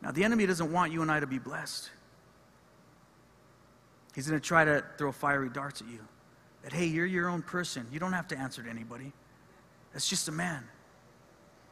Now, 0.00 0.12
the 0.12 0.22
enemy 0.22 0.46
doesn't 0.46 0.70
want 0.70 0.92
you 0.92 1.02
and 1.02 1.10
I 1.10 1.18
to 1.18 1.26
be 1.26 1.38
blessed. 1.38 1.90
He's 4.16 4.26
going 4.26 4.40
to 4.40 4.44
try 4.44 4.64
to 4.64 4.82
throw 4.96 5.12
fiery 5.12 5.50
darts 5.50 5.82
at 5.82 5.88
you. 5.88 6.00
That, 6.62 6.72
hey, 6.72 6.86
you're 6.86 7.06
your 7.06 7.28
own 7.28 7.42
person. 7.42 7.86
You 7.92 8.00
don't 8.00 8.14
have 8.14 8.26
to 8.28 8.38
answer 8.38 8.62
to 8.62 8.68
anybody. 8.68 9.12
That's 9.92 10.08
just 10.08 10.26
a 10.26 10.32
man, 10.32 10.64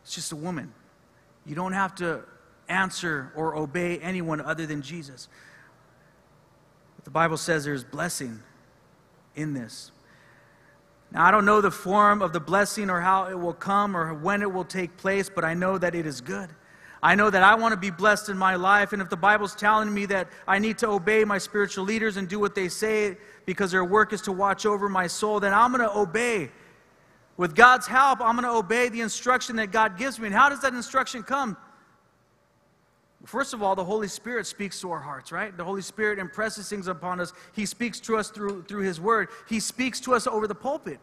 it's 0.02 0.14
just 0.14 0.30
a 0.30 0.36
woman. 0.36 0.72
You 1.46 1.54
don't 1.54 1.72
have 1.72 1.94
to 1.96 2.22
answer 2.68 3.32
or 3.34 3.56
obey 3.56 3.98
anyone 3.98 4.40
other 4.40 4.66
than 4.66 4.82
Jesus. 4.82 5.28
But 6.96 7.04
the 7.04 7.10
Bible 7.10 7.36
says 7.36 7.64
there's 7.64 7.84
blessing 7.84 8.40
in 9.34 9.52
this. 9.52 9.90
Now, 11.12 11.26
I 11.26 11.30
don't 11.30 11.44
know 11.44 11.60
the 11.60 11.70
form 11.70 12.22
of 12.22 12.32
the 12.32 12.40
blessing 12.40 12.90
or 12.90 13.00
how 13.00 13.26
it 13.26 13.38
will 13.38 13.52
come 13.52 13.96
or 13.96 14.12
when 14.14 14.42
it 14.42 14.52
will 14.52 14.64
take 14.64 14.96
place, 14.96 15.30
but 15.30 15.44
I 15.44 15.54
know 15.54 15.76
that 15.78 15.94
it 15.94 16.06
is 16.06 16.20
good. 16.20 16.50
I 17.04 17.14
know 17.14 17.28
that 17.28 17.42
I 17.42 17.54
want 17.54 17.72
to 17.72 17.76
be 17.76 17.90
blessed 17.90 18.30
in 18.30 18.38
my 18.38 18.54
life, 18.54 18.94
and 18.94 19.02
if 19.02 19.10
the 19.10 19.16
Bible's 19.16 19.54
telling 19.54 19.92
me 19.92 20.06
that 20.06 20.26
I 20.48 20.58
need 20.58 20.78
to 20.78 20.88
obey 20.88 21.22
my 21.26 21.36
spiritual 21.36 21.84
leaders 21.84 22.16
and 22.16 22.26
do 22.26 22.40
what 22.40 22.54
they 22.54 22.70
say 22.70 23.18
because 23.44 23.70
their 23.70 23.84
work 23.84 24.14
is 24.14 24.22
to 24.22 24.32
watch 24.32 24.64
over 24.64 24.88
my 24.88 25.06
soul, 25.06 25.38
then 25.38 25.52
I'm 25.52 25.70
going 25.70 25.86
to 25.86 25.94
obey. 25.94 26.50
With 27.36 27.54
God's 27.54 27.86
help, 27.86 28.22
I'm 28.22 28.36
going 28.36 28.50
to 28.50 28.58
obey 28.58 28.88
the 28.88 29.02
instruction 29.02 29.56
that 29.56 29.70
God 29.70 29.98
gives 29.98 30.18
me. 30.18 30.28
And 30.28 30.34
how 30.34 30.48
does 30.48 30.62
that 30.62 30.72
instruction 30.72 31.22
come? 31.22 31.58
First 33.26 33.52
of 33.52 33.62
all, 33.62 33.74
the 33.74 33.84
Holy 33.84 34.08
Spirit 34.08 34.46
speaks 34.46 34.80
to 34.80 34.90
our 34.90 35.00
hearts, 35.00 35.30
right? 35.30 35.54
The 35.54 35.64
Holy 35.64 35.82
Spirit 35.82 36.18
impresses 36.18 36.70
things 36.70 36.88
upon 36.88 37.20
us. 37.20 37.34
He 37.52 37.66
speaks 37.66 38.00
to 38.00 38.16
us 38.16 38.30
through, 38.30 38.62
through 38.62 38.82
His 38.82 38.98
Word. 38.98 39.28
He 39.46 39.60
speaks 39.60 40.00
to 40.00 40.14
us 40.14 40.26
over 40.26 40.46
the 40.46 40.54
pulpit, 40.54 41.00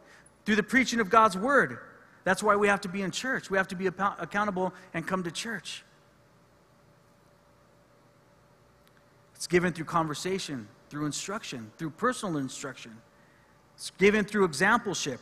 through 0.48 0.56
the 0.56 0.64
preaching 0.64 1.00
of 1.00 1.12
God's 1.12 1.38
Word. 1.38 1.78
That's 2.24 2.42
why 2.42 2.56
we 2.56 2.68
have 2.68 2.82
to 2.82 2.90
be 2.90 3.04
in 3.04 3.12
church. 3.12 3.52
We 3.52 3.58
have 3.58 3.68
to 3.68 3.76
be 3.76 3.86
accountable 3.86 4.74
and 4.96 5.06
come 5.06 5.22
to 5.24 5.32
church. 5.32 5.84
It's 9.42 9.48
given 9.48 9.74
through 9.74 9.86
conversation, 9.86 10.68
through 10.92 11.08
instruction, 11.08 11.72
through 11.80 11.90
personal 11.90 12.38
instruction. 12.38 12.96
It's 13.74 13.90
given 13.98 14.24
through 14.24 14.48
exampleship. 14.48 15.18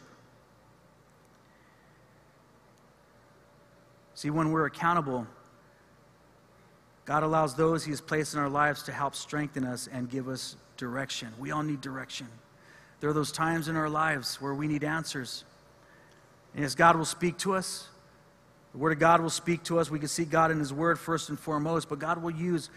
See, 4.16 4.30
when 4.30 4.52
we're 4.52 4.66
accountable, 4.66 5.26
God 7.06 7.24
allows 7.24 7.56
those 7.56 7.86
He 7.86 7.92
has 7.92 8.02
placed 8.02 8.34
in 8.34 8.42
our 8.42 8.50
lives 8.50 8.84
to 8.84 8.92
help 8.92 9.16
strengthen 9.16 9.64
us 9.64 9.88
and 9.90 10.10
give 10.10 10.28
us 10.28 10.58
direction. 10.76 11.30
We 11.40 11.52
all 11.52 11.64
need 11.64 11.80
direction. 11.80 12.28
There 13.00 13.10
are 13.10 13.14
those 13.14 13.32
times 13.32 13.70
in 13.70 13.78
our 13.78 13.90
lives 13.90 14.42
where 14.42 14.54
we 14.54 14.68
need 14.68 14.84
answers. 14.84 15.46
And 16.54 16.66
as 16.66 16.76
God 16.76 16.98
will 16.98 17.06
speak 17.06 17.38
to 17.38 17.54
us, 17.54 17.88
the 18.74 18.80
Word 18.80 18.92
of 18.92 19.00
God 19.00 19.22
will 19.22 19.30
speak 19.30 19.64
to 19.64 19.80
us. 19.80 19.90
We 19.90 19.98
can 19.98 20.10
see 20.10 20.26
God 20.26 20.52
in 20.52 20.60
His 20.60 20.74
Word 20.74 21.00
first 21.00 21.30
and 21.30 21.40
foremost, 21.40 21.88
but 21.88 22.00
God 22.00 22.22
will 22.22 22.32
use 22.32 22.70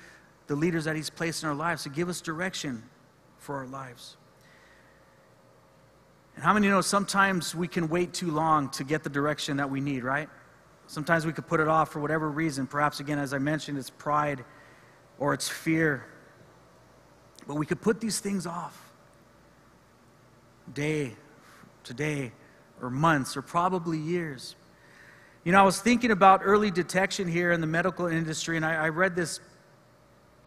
the 0.53 0.57
leaders 0.57 0.85
that 0.85 0.95
He's 0.95 1.09
placed 1.09 1.43
in 1.43 1.49
our 1.49 1.55
lives 1.55 1.85
to 1.85 1.89
give 1.89 2.11
us 2.11 2.21
direction 2.21 2.83
for 3.39 3.57
our 3.57 3.67
lives. 3.67 4.19
And 6.35 6.45
how 6.45 6.53
many 6.53 6.69
know 6.69 6.83
sometimes 6.83 7.55
we 7.55 7.67
can 7.67 7.89
wait 7.89 8.13
too 8.13 8.31
long 8.31 8.69
to 8.71 8.85
get 8.85 9.03
the 9.03 9.09
direction 9.09 9.57
that 9.57 9.71
we 9.71 9.81
need, 9.81 10.05
right? 10.05 10.29
Sometimes 10.89 11.25
we 11.25 11.33
could 11.33 11.47
put 11.47 11.59
it 11.59 11.69
off 11.69 11.91
for 11.91 12.01
whatever 12.01 12.29
reason. 12.29 12.67
Perhaps, 12.67 13.01
again, 13.01 13.19
as 13.19 13.33
I 13.33 13.39
mentioned, 13.39 13.79
it's 13.79 13.89
pride 13.89 14.45
or 15.19 15.33
it's 15.33 15.49
fear. 15.49 16.05
But 17.47 17.55
we 17.55 17.65
could 17.65 17.81
put 17.81 17.99
these 17.99 18.21
things 18.21 18.47
off 18.47 18.93
day 20.75 21.17
to 21.85 21.95
day 21.95 22.33
or 22.83 22.91
months 22.91 23.39
or 23.39 23.43
probably 23.43 23.97
years. 23.97 24.55
You 25.45 25.53
know, 25.53 25.61
I 25.61 25.63
was 25.63 25.81
thinking 25.81 26.11
about 26.11 26.43
early 26.45 26.71
detection 26.71 27.27
here 27.27 27.53
in 27.53 27.63
the 27.63 27.67
medical 27.67 28.07
industry, 28.07 28.59
and 28.59 28.67
I, 28.67 28.75
I 28.75 28.89
read 28.91 29.17
this 29.17 29.41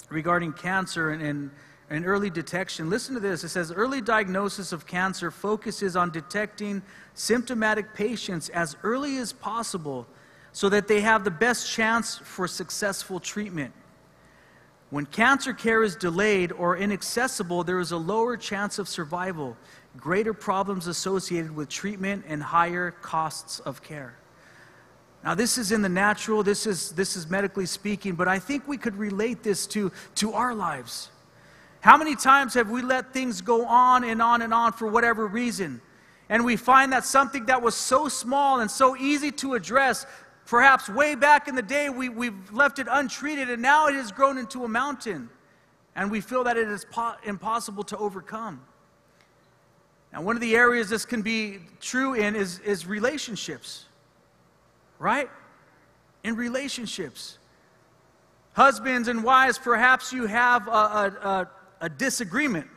regarding 0.09 0.53
cancer 0.53 1.11
and, 1.11 1.21
and, 1.21 1.51
and 1.89 2.05
early 2.05 2.29
detection. 2.29 2.89
Listen 2.89 3.13
to 3.13 3.19
this. 3.19 3.43
It 3.43 3.49
says 3.49 3.71
early 3.71 4.01
diagnosis 4.01 4.71
of 4.71 4.85
cancer 4.85 5.31
focuses 5.31 5.95
on 5.95 6.11
detecting 6.11 6.81
symptomatic 7.13 7.93
patients 7.93 8.49
as 8.49 8.75
early 8.83 9.17
as 9.17 9.33
possible 9.33 10.07
so 10.51 10.69
that 10.69 10.87
they 10.87 11.01
have 11.01 11.23
the 11.23 11.31
best 11.31 11.71
chance 11.71 12.17
for 12.17 12.47
successful 12.47 13.19
treatment. 13.19 13.73
When 14.89 15.05
cancer 15.05 15.53
care 15.53 15.83
is 15.83 15.95
delayed 15.95 16.51
or 16.51 16.77
inaccessible, 16.77 17.63
there 17.63 17.79
is 17.79 17.91
a 17.91 17.97
lower 17.97 18.37
chance 18.37 18.79
of 18.79 18.87
survival, 18.87 19.57
greater 19.97 20.33
problems 20.33 20.87
associated 20.87 21.53
with 21.53 21.67
treatment, 21.67 22.23
and 22.27 22.41
higher 22.41 22.91
costs 22.91 23.59
of 23.59 23.83
care. 23.83 24.15
Now, 25.25 25.33
this 25.33 25.57
is 25.57 25.71
in 25.71 25.81
the 25.81 25.89
natural, 25.89 26.43
this 26.43 26.67
is, 26.67 26.91
this 26.91 27.15
is 27.15 27.27
medically 27.27 27.65
speaking, 27.65 28.13
but 28.13 28.27
I 28.27 28.37
think 28.37 28.67
we 28.67 28.77
could 28.77 28.95
relate 28.95 29.41
this 29.41 29.65
to, 29.67 29.91
to 30.15 30.33
our 30.33 30.53
lives. 30.53 31.09
How 31.81 31.97
many 31.97 32.15
times 32.15 32.53
have 32.53 32.69
we 32.69 32.83
let 32.83 33.11
things 33.11 33.41
go 33.41 33.65
on 33.65 34.03
and 34.03 34.21
on 34.21 34.43
and 34.43 34.53
on 34.53 34.73
for 34.73 34.87
whatever 34.87 35.25
reason? 35.25 35.81
And 36.29 36.45
we 36.45 36.57
find 36.57 36.93
that 36.93 37.05
something 37.05 37.47
that 37.47 37.63
was 37.63 37.73
so 37.73 38.07
small 38.07 38.59
and 38.59 38.69
so 38.69 38.95
easy 38.95 39.31
to 39.31 39.55
address, 39.55 40.05
perhaps 40.45 40.89
way 40.89 41.15
back 41.15 41.47
in 41.47 41.55
the 41.55 41.63
day, 41.63 41.89
we, 41.89 42.07
we've 42.07 42.51
left 42.53 42.77
it 42.77 42.85
untreated, 42.87 43.49
and 43.49 43.63
now 43.63 43.87
it 43.87 43.95
has 43.95 44.11
grown 44.11 44.37
into 44.37 44.63
a 44.63 44.67
mountain. 44.67 45.29
And 45.95 46.11
we 46.11 46.21
feel 46.21 46.43
that 46.43 46.55
it 46.55 46.67
is 46.67 46.85
po- 46.85 47.15
impossible 47.23 47.83
to 47.85 47.97
overcome. 47.97 48.61
Now, 50.13 50.21
one 50.21 50.35
of 50.35 50.41
the 50.41 50.55
areas 50.55 50.89
this 50.89 51.03
can 51.03 51.23
be 51.23 51.61
true 51.81 52.13
in 52.13 52.35
is, 52.35 52.59
is 52.59 52.85
relationships 52.85 53.85
right? 54.99 55.29
In 56.23 56.35
relationships. 56.35 57.37
Husbands 58.53 59.07
and 59.07 59.23
wives, 59.23 59.57
perhaps 59.57 60.13
you 60.13 60.27
have 60.27 60.67
a, 60.67 60.71
a, 60.71 61.05
a, 61.23 61.49
a 61.81 61.89
disagreement. 61.89 62.67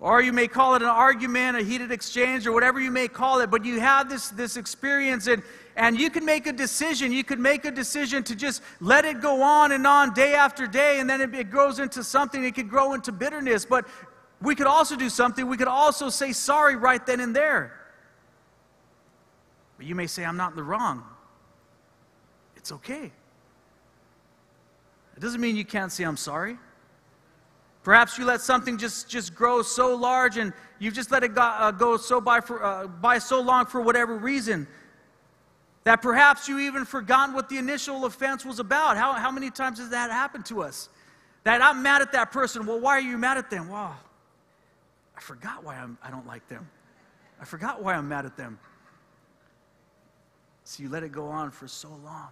Or 0.00 0.22
you 0.22 0.32
may 0.32 0.48
call 0.48 0.74
it 0.76 0.82
an 0.82 0.88
argument, 0.88 1.58
a 1.58 1.62
heated 1.62 1.92
exchange, 1.92 2.46
or 2.46 2.52
whatever 2.52 2.80
you 2.80 2.90
may 2.90 3.06
call 3.06 3.40
it, 3.40 3.50
but 3.50 3.66
you 3.66 3.80
have 3.80 4.08
this, 4.08 4.30
this 4.30 4.56
experience, 4.56 5.26
and, 5.26 5.42
and 5.76 5.98
you 5.98 6.08
can 6.08 6.24
make 6.24 6.46
a 6.46 6.52
decision. 6.52 7.12
You 7.12 7.22
could 7.22 7.38
make 7.38 7.66
a 7.66 7.70
decision 7.70 8.22
to 8.24 8.34
just 8.34 8.62
let 8.80 9.04
it 9.04 9.20
go 9.20 9.42
on 9.42 9.72
and 9.72 9.86
on 9.86 10.14
day 10.14 10.34
after 10.34 10.66
day, 10.66 11.00
and 11.00 11.08
then 11.08 11.20
it, 11.20 11.34
it 11.34 11.50
grows 11.50 11.78
into 11.78 12.02
something. 12.02 12.42
It 12.44 12.54
could 12.54 12.70
grow 12.70 12.94
into 12.94 13.12
bitterness. 13.12 13.66
But 13.66 13.86
we 14.40 14.54
could 14.54 14.66
also 14.66 14.96
do 14.96 15.10
something. 15.10 15.46
We 15.46 15.58
could 15.58 15.68
also 15.68 16.08
say 16.08 16.32
sorry 16.32 16.76
right 16.76 17.04
then 17.04 17.20
and 17.20 17.36
there. 17.36 17.79
But 19.80 19.86
you 19.86 19.94
may 19.94 20.06
say, 20.06 20.26
I'm 20.26 20.36
not 20.36 20.50
in 20.50 20.56
the 20.56 20.62
wrong. 20.62 21.02
It's 22.54 22.70
okay. 22.70 23.10
It 25.16 25.20
doesn't 25.20 25.40
mean 25.40 25.56
you 25.56 25.64
can't 25.64 25.90
say, 25.90 26.04
I'm 26.04 26.18
sorry. 26.18 26.58
Perhaps 27.82 28.18
you 28.18 28.26
let 28.26 28.42
something 28.42 28.76
just, 28.76 29.08
just 29.08 29.34
grow 29.34 29.62
so 29.62 29.96
large 29.96 30.36
and 30.36 30.52
you've 30.80 30.92
just 30.92 31.10
let 31.10 31.24
it 31.24 31.34
go, 31.34 31.40
uh, 31.40 31.70
go 31.70 31.96
so 31.96 32.20
by, 32.20 32.42
for, 32.42 32.62
uh, 32.62 32.88
by 32.88 33.16
so 33.16 33.40
long 33.40 33.64
for 33.64 33.80
whatever 33.80 34.18
reason 34.18 34.68
that 35.84 36.02
perhaps 36.02 36.46
you 36.46 36.58
even 36.58 36.84
forgotten 36.84 37.34
what 37.34 37.48
the 37.48 37.56
initial 37.56 38.04
offense 38.04 38.44
was 38.44 38.58
about. 38.58 38.98
How, 38.98 39.14
how 39.14 39.30
many 39.30 39.50
times 39.50 39.78
has 39.78 39.88
that 39.88 40.10
happened 40.10 40.44
to 40.44 40.62
us? 40.62 40.90
That 41.44 41.62
I'm 41.62 41.82
mad 41.82 42.02
at 42.02 42.12
that 42.12 42.32
person. 42.32 42.66
Well, 42.66 42.80
why 42.80 42.98
are 42.98 43.00
you 43.00 43.16
mad 43.16 43.38
at 43.38 43.48
them? 43.48 43.70
Well, 43.70 43.96
I 45.16 45.20
forgot 45.22 45.64
why 45.64 45.76
I'm, 45.76 45.96
I 46.02 46.10
don't 46.10 46.26
like 46.26 46.46
them. 46.48 46.68
I 47.40 47.46
forgot 47.46 47.82
why 47.82 47.94
I'm 47.94 48.10
mad 48.10 48.26
at 48.26 48.36
them. 48.36 48.58
So 50.70 50.84
you 50.84 50.88
let 50.88 51.02
it 51.02 51.10
go 51.10 51.26
on 51.26 51.50
for 51.50 51.66
so 51.66 51.88
long. 52.04 52.28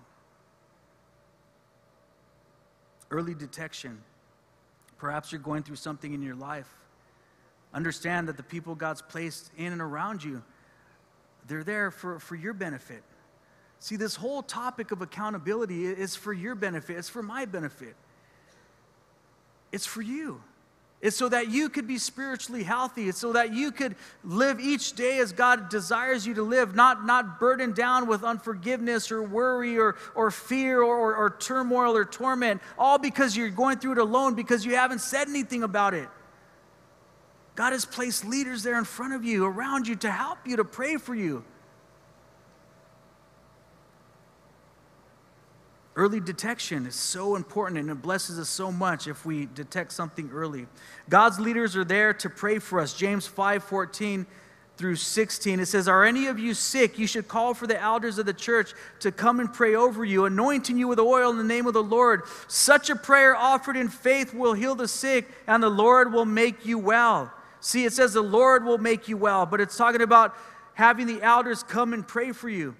Early 3.11 3.35
detection. 3.35 4.01
Perhaps 4.97 5.33
you're 5.33 5.41
going 5.41 5.65
through 5.65 5.75
something 5.75 6.15
in 6.15 6.23
your 6.23 6.37
life. 6.37 6.73
Understand 7.75 8.29
that 8.29 8.37
the 8.37 8.45
people 8.45 8.77
God's 8.77 9.03
placed 9.03 9.51
in 9.57 9.73
and 9.73 9.83
around 9.83 10.23
you, 10.23 10.45
they're 11.49 11.65
there 11.65 11.91
for, 11.91 12.21
for 12.21 12.37
your 12.37 12.53
benefit. 12.53 13.03
See, 13.81 13.97
this 13.97 14.15
whole 14.15 14.45
topic 14.45 14.93
of 14.93 15.03
accountability 15.03 15.87
is 15.87 16.15
for 16.15 16.33
your 16.33 16.55
benefit, 16.55 16.97
it's 16.97 17.09
for 17.09 17.25
my 17.25 17.45
benefit. 17.45 17.97
It's 19.73 19.85
for 19.85 20.01
you. 20.01 20.41
It's 21.01 21.17
so 21.17 21.29
that 21.29 21.49
you 21.49 21.69
could 21.69 21.87
be 21.87 21.97
spiritually 21.97 22.65
healthy. 22.65 23.09
It's 23.09 23.19
so 23.19 23.33
that 23.33 23.55
you 23.55 23.71
could 23.71 23.95
live 24.25 24.59
each 24.59 24.95
day 24.95 25.21
as 25.21 25.31
God 25.31 25.69
desires 25.69 26.27
you 26.27 26.35
to 26.35 26.43
live, 26.43 26.75
not, 26.75 27.07
not 27.07 27.39
burdened 27.39 27.77
down 27.77 28.09
with 28.09 28.25
unforgiveness 28.25 29.13
or 29.13 29.23
worry 29.23 29.79
or, 29.79 29.95
or 30.17 30.33
fear 30.33 30.83
or, 30.83 30.97
or, 30.97 31.15
or 31.15 31.31
turmoil 31.39 31.97
or 31.97 32.05
torment, 32.05 32.61
all 32.77 32.99
because 32.99 33.37
you're 33.37 33.49
going 33.49 33.79
through 33.79 33.93
it 33.93 33.99
alone 33.99 34.35
because 34.35 34.67
you 34.67 34.75
haven't 34.75 35.01
said 35.01 35.29
anything 35.29 35.63
about 35.63 35.95
it. 35.95 36.09
God 37.55 37.73
has 37.73 37.85
placed 37.85 38.25
leaders 38.25 38.65
there 38.65 38.79
in 38.79 38.85
front 38.85 39.15
of 39.15 39.25
you, 39.25 39.45
around 39.45 39.87
you, 39.87 39.95
to 39.97 40.11
help 40.11 40.39
you, 40.47 40.57
to 40.57 40.65
pray 40.65 40.97
for 40.97 41.15
you. 41.15 41.45
Early 45.99 46.21
detection 46.21 46.87
is 46.87 46.95
so 46.95 47.35
important 47.35 47.81
and 47.81 47.91
it 47.91 48.01
blesses 48.01 48.39
us 48.39 48.49
so 48.49 48.71
much 48.71 49.09
if 49.09 49.27
we 49.27 49.47
detect 49.47 49.91
something 49.91 50.31
early. 50.33 50.69
God's 51.09 51.41
leaders 51.41 51.75
are 51.75 51.83
there 51.83 52.15
to 52.15 52.31
pray 52.31 52.61
for 52.61 52.79
us. 52.79 52.95
James 52.95 53.27
5 53.27 53.65
14 53.65 54.25
through 54.77 54.95
16. 54.95 55.59
It 55.59 55.67
says, 55.67 55.89
Are 55.89 56.05
any 56.05 56.29
of 56.29 56.39
you 56.39 56.55
sick? 56.55 57.01
You 57.01 57.09
should 57.09 57.27
call 57.27 57.53
for 57.53 57.67
the 57.67 57.83
elders 57.83 58.17
of 58.19 58.27
the 58.27 58.33
church 58.33 58.75
to 59.01 59.11
come 59.11 59.41
and 59.41 59.53
pray 59.53 59.75
over 59.75 60.05
you, 60.05 60.25
anointing 60.25 60.79
you 60.79 60.87
with 60.87 61.01
oil 61.01 61.33
in 61.33 61.37
the 61.37 61.43
name 61.43 61.67
of 61.67 61.75
the 61.75 61.83
Lord. 61.83 62.23
Such 62.47 62.91
a 62.91 62.95
prayer 62.95 63.35
offered 63.35 63.77
in 63.77 63.89
faith 63.89 64.33
will 64.33 64.53
heal 64.53 64.77
the 64.77 64.87
sick, 64.87 65.29
and 65.49 65.61
the 65.61 65.69
Lord 65.69 66.13
will 66.13 66.27
make 66.27 66.65
you 66.65 66.79
well. 66.79 67.33
See, 67.59 67.85
it 67.85 67.93
says 67.93 68.13
the 68.13 68.23
Lord 68.23 68.65
will 68.65 68.79
make 68.79 69.09
you 69.09 69.17
well, 69.17 69.47
but 69.47 69.61
it's 69.61 69.77
talking 69.77 70.03
about 70.03 70.37
having 70.75 71.09
the 71.09 71.21
elders 71.25 71.65
come 71.65 71.93
and 71.93 72.07
pray 72.07 72.31
for 72.31 72.49
you. 72.49 72.77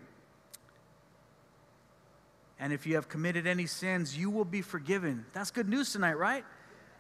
And 2.61 2.73
if 2.73 2.87
you 2.87 2.97
have 2.97 3.09
committed 3.09 3.47
any 3.47 3.67
sins, 3.67 4.17
you 4.17 4.31
will 4.31 4.45
be 4.45 4.63
forgiven. 4.63 5.25
That's 5.33 5.51
good 5.51 5.69
news 5.69 5.93
tonight, 5.93 6.19
right? 6.19 6.45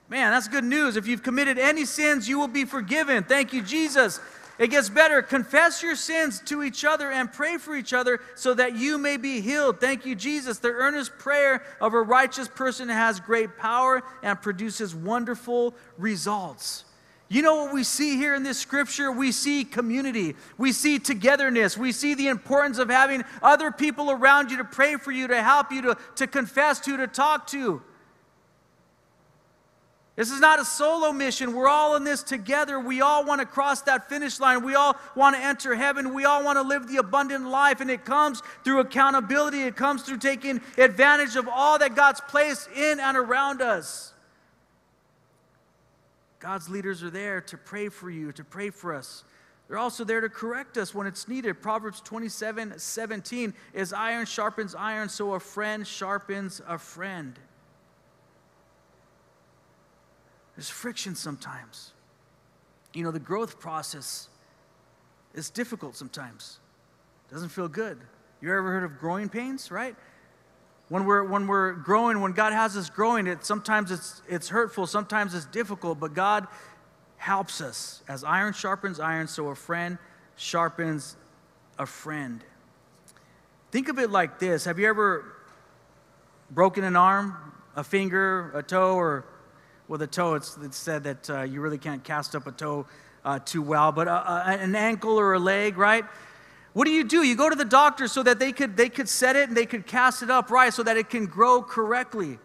Man, 0.09 0.33
that's 0.33 0.49
good 0.49 0.65
news. 0.65 0.97
If 0.97 1.07
you've 1.07 1.23
committed 1.23 1.59
any 1.59 1.85
sins, 1.85 2.29
you 2.29 2.39
will 2.39 2.49
be 2.49 2.65
forgiven. 2.65 3.25
Thank 3.25 3.53
you, 3.53 3.63
Jesus. 3.63 4.21
It 4.59 4.71
gets 4.71 4.89
better. 4.89 5.23
Confess 5.23 5.83
your 5.83 5.95
sins 5.95 6.41
to 6.47 6.63
each 6.63 6.85
other 6.85 7.13
and 7.13 7.33
pray 7.33 7.59
for 7.59 7.77
each 7.77 7.93
other 7.93 8.21
so 8.35 8.55
that 8.55 8.77
you 8.77 8.99
may 8.99 9.17
be 9.17 9.41
healed. 9.41 9.81
Thank 9.81 10.05
you, 10.05 10.15
Jesus. 10.17 10.59
The 10.59 10.69
earnest 10.69 11.17
prayer 11.19 11.63
of 11.81 11.95
a 11.95 12.03
righteous 12.03 12.49
person 12.49 12.89
has 12.89 13.21
great 13.21 13.57
power 13.57 14.03
and 14.23 14.41
produces 14.41 14.95
wonderful 14.95 15.75
results. 15.97 16.85
You 17.31 17.43
know 17.43 17.57
what 17.57 17.75
we 17.75 17.85
see 17.85 18.17
here 18.17 18.35
in 18.35 18.43
this 18.43 18.59
scripture? 18.59 19.13
We 19.13 19.33
see 19.33 19.63
community. 19.65 20.35
We 20.57 20.73
see 20.73 20.99
togetherness. 20.99 21.77
We 21.77 21.93
see 21.93 22.15
the 22.15 22.29
importance 22.29 22.79
of 22.79 22.89
having 22.89 23.23
other 23.43 23.71
people 23.71 24.11
around 24.11 24.51
you 24.51 24.57
to 24.59 24.65
pray 24.65 24.97
for 24.97 25.13
you, 25.13 25.29
to 25.29 25.43
help 25.43 25.71
you, 25.71 25.83
to, 25.83 25.99
to 26.17 26.27
confess 26.27 26.81
to, 26.81 26.97
to 26.97 27.07
talk 27.07 27.47
to. 27.49 27.83
This 30.17 30.33
is 30.33 30.41
not 30.41 30.59
a 30.59 30.65
solo 30.65 31.13
mission. 31.13 31.55
We're 31.55 31.69
all 31.69 31.95
in 31.95 32.03
this 32.03 32.25
together. 32.25 32.81
We 32.81 33.03
all 33.03 33.25
want 33.25 33.41
to 33.41 33.47
cross 33.47 33.83
that 33.83 34.09
finish 34.09 34.41
line. 34.41 34.65
We 34.65 34.75
all 34.75 34.97
want 35.15 35.37
to 35.37 35.43
enter 35.43 35.77
heaven. 35.77 36.13
We 36.13 36.25
all 36.25 36.43
want 36.43 36.57
to 36.57 36.63
live 36.63 36.89
the 36.89 36.97
abundant 36.97 37.47
life. 37.47 37.81
And 37.81 37.91
it 37.91 38.05
comes 38.05 38.43
through 38.65 38.81
accountability, 38.81 39.63
it 39.63 39.77
comes 39.77 40.03
through 40.03 40.19
taking 40.19 40.61
advantage 40.77 41.37
of 41.37 41.47
all 41.47 41.79
that 41.79 41.95
God's 41.95 42.21
placed 42.23 42.69
in 42.73 42.99
and 42.99 43.17
around 43.17 43.63
us. 43.63 44.13
God's 46.41 46.69
leaders 46.69 47.03
are 47.03 47.11
there 47.11 47.41
to 47.43 47.57
pray 47.57 47.89
for 47.89 48.11
you, 48.11 48.33
to 48.33 48.45
pray 48.45 48.71
for 48.71 48.95
us. 48.95 49.25
They're 49.67 49.79
also 49.79 50.05
there 50.05 50.21
to 50.21 50.29
correct 50.29 50.79
us 50.79 50.95
when 50.95 51.07
it's 51.07 51.29
needed. 51.29 51.61
Proverbs 51.61 52.01
27 52.01 52.79
17 52.79 53.55
is 53.75 53.93
iron 53.93 54.25
sharpens 54.25 54.75
iron, 54.75 55.09
so 55.09 55.35
a 55.35 55.41
friend 55.41 55.87
sharpens 55.87 56.63
a 56.67 56.79
friend. 56.79 57.39
There's 60.57 60.71
friction 60.71 61.15
sometimes. 61.15 61.93
You 62.95 63.05
know, 63.05 63.11
the 63.11 63.21
growth 63.21 63.61
process 63.61 64.29
is 65.35 65.51
difficult 65.51 65.95
sometimes. 65.95 66.59
it 67.29 67.33
Doesn't 67.35 67.51
feel 67.51 67.69
good. 67.69 67.99
You 68.41 68.49
ever 68.51 68.73
heard 68.73 68.85
of 68.85 68.99
growing 68.99 69.29
pains, 69.29 69.71
right? 69.71 69.95
When 70.89 71.05
we're, 71.05 71.25
when 71.25 71.47
we're 71.47 71.73
growing, 71.73 72.21
when 72.21 72.33
God 72.33 72.53
has 72.53 72.77
us 72.77 72.89
growing, 72.89 73.27
it, 73.27 73.45
sometimes 73.45 73.91
it's, 73.91 74.23
it's 74.27 74.49
hurtful, 74.49 74.87
sometimes 74.87 75.35
it's 75.35 75.47
difficult, 75.47 76.01
but 76.01 76.15
God 76.15 76.47
helps 77.19 77.61
us. 77.61 78.03
As 78.09 78.25
iron 78.25 78.55
sharpens 78.55 78.99
iron, 78.99 79.29
so 79.29 79.49
a 79.49 79.55
friend 79.55 79.99
sharpens 80.37 81.17
a 81.79 81.85
friend. 81.85 82.43
Think 83.71 83.89
of 83.89 83.99
it 83.99 84.11
like 84.11 84.39
this 84.39 84.65
Have 84.65 84.79
you 84.79 84.89
ever 84.89 85.37
broken 86.51 86.85
an 86.85 86.97
arm, 86.97 87.37
a 87.77 87.85
finger, 87.85 88.51
a 88.55 88.63
toe, 88.63 88.95
or 88.95 89.27
with 89.89 90.03
a 90.03 90.07
toe, 90.07 90.35
it's, 90.35 90.57
it's 90.59 90.77
said 90.77 91.05
that 91.05 91.31
uh, 91.31 91.43
you 91.43 91.61
really 91.61 91.79
can't 91.79 92.05
cast 92.05 92.35
up 92.35 92.47
a 92.47 92.53
toe 92.53 92.87
uh, 93.25 93.39
too 93.39 93.63
well, 93.63 93.93
but 93.93 94.07
uh, 94.07 94.23
uh 94.27 94.57
an 94.61 94.75
ankle 94.75 95.19
or 95.19 95.35
a 95.35 95.39
leg, 95.39 95.77
right? 95.77 96.05
What 96.73 96.85
do 96.85 96.91
you 96.91 97.05
do? 97.05 97.23
You 97.23 97.37
go 97.37 97.49
to 97.49 97.57
the 97.57 97.65
doctor 97.65 98.09
so 98.09 98.23
that 98.23 98.39
they 98.39 98.53
could, 98.53 98.77
they 98.77 98.89
could 98.89 99.09
set 99.09 99.37
it 99.37 99.49
and 99.49 99.57
they 99.57 99.67
could 99.67 99.87
cast 99.87 100.23
it 100.23 100.31
up 100.31 100.51
right 100.51 100.73
so 100.73 100.83
that 100.83 100.97
it 100.97 101.11
can 101.11 101.27
grow 101.27 101.63
correctly. 101.63 102.39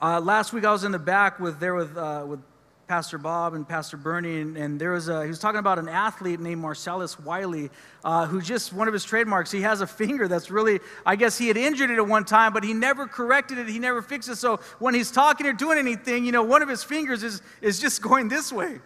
Uh, 0.00 0.20
last 0.20 0.52
week 0.52 0.64
I 0.64 0.72
was 0.72 0.84
in 0.84 0.92
the 0.92 0.98
back 0.98 1.40
with 1.40 1.58
there 1.58 1.74
with, 1.74 1.96
uh, 1.96 2.24
with 2.26 2.40
Pastor 2.86 3.18
Bob 3.18 3.54
and 3.54 3.68
Pastor 3.68 3.96
Bernie, 3.96 4.40
and, 4.40 4.56
and, 4.56 4.80
there 4.80 4.92
was 4.92 5.08
a, 5.08 5.22
he 5.24 5.28
was 5.28 5.40
talking 5.40 5.58
about 5.58 5.78
an 5.78 5.88
athlete 5.88 6.38
named 6.38 6.60
Marcellus 6.60 7.18
Wiley, 7.18 7.68
uh, 8.04 8.26
who 8.26 8.40
just, 8.40 8.72
one 8.72 8.86
of 8.86 8.94
his 8.94 9.02
trademarks, 9.02 9.50
he 9.50 9.62
has 9.62 9.80
a 9.80 9.88
finger 9.88 10.28
that's 10.28 10.52
really, 10.52 10.78
I 11.04 11.16
guess 11.16 11.36
he 11.36 11.48
had 11.48 11.56
injured 11.56 11.90
it 11.90 11.96
at 11.96 12.06
one 12.06 12.24
time, 12.24 12.52
but 12.52 12.62
he 12.62 12.72
never 12.72 13.08
corrected 13.08 13.58
it, 13.58 13.68
he 13.68 13.80
never 13.80 14.02
fixed 14.02 14.28
it. 14.28 14.36
So 14.36 14.60
when 14.78 14.94
he's 14.94 15.10
talking 15.10 15.46
or 15.48 15.52
doing 15.52 15.78
anything, 15.78 16.24
you 16.24 16.30
know, 16.30 16.44
one 16.44 16.62
of 16.62 16.68
his 16.68 16.84
fingers 16.84 17.24
is, 17.24 17.42
is 17.60 17.80
just 17.80 18.02
going 18.08 18.28
this 18.28 18.52
way. 18.52 18.78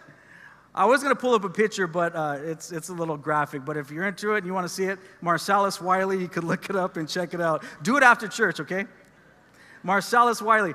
I 0.74 0.85
was 0.85 1.02
going 1.02 1.14
to 1.14 1.20
pull 1.20 1.35
up 1.35 1.44
a 1.44 1.50
picture, 1.50 1.87
but 1.87 2.14
uh, 2.14 2.38
it's, 2.40 2.70
it's 2.70 2.90
a 2.90 2.92
little 2.92 3.16
graphic. 3.16 3.64
But 3.64 3.76
if 3.76 3.90
you're 3.90 4.06
into 4.06 4.35
it 4.35 4.38
and 4.38 4.46
you 4.46 4.54
want 4.54 4.66
to 4.66 4.72
see 4.72 4.85
it, 4.85 4.98
Marcellus 5.20 5.80
Wiley, 5.80 6.18
you 6.20 6.28
could 6.28 6.44
look 6.52 6.70
it 6.70 6.76
up 6.76 6.96
and 6.96 7.09
check 7.09 7.35
it 7.35 7.40
out. 7.40 7.64
Do 7.83 7.96
it 7.96 8.02
after 8.02 8.28
church, 8.28 8.61
okay? 8.61 8.87
Marcellus 9.83 10.40
Wiley. 10.40 10.74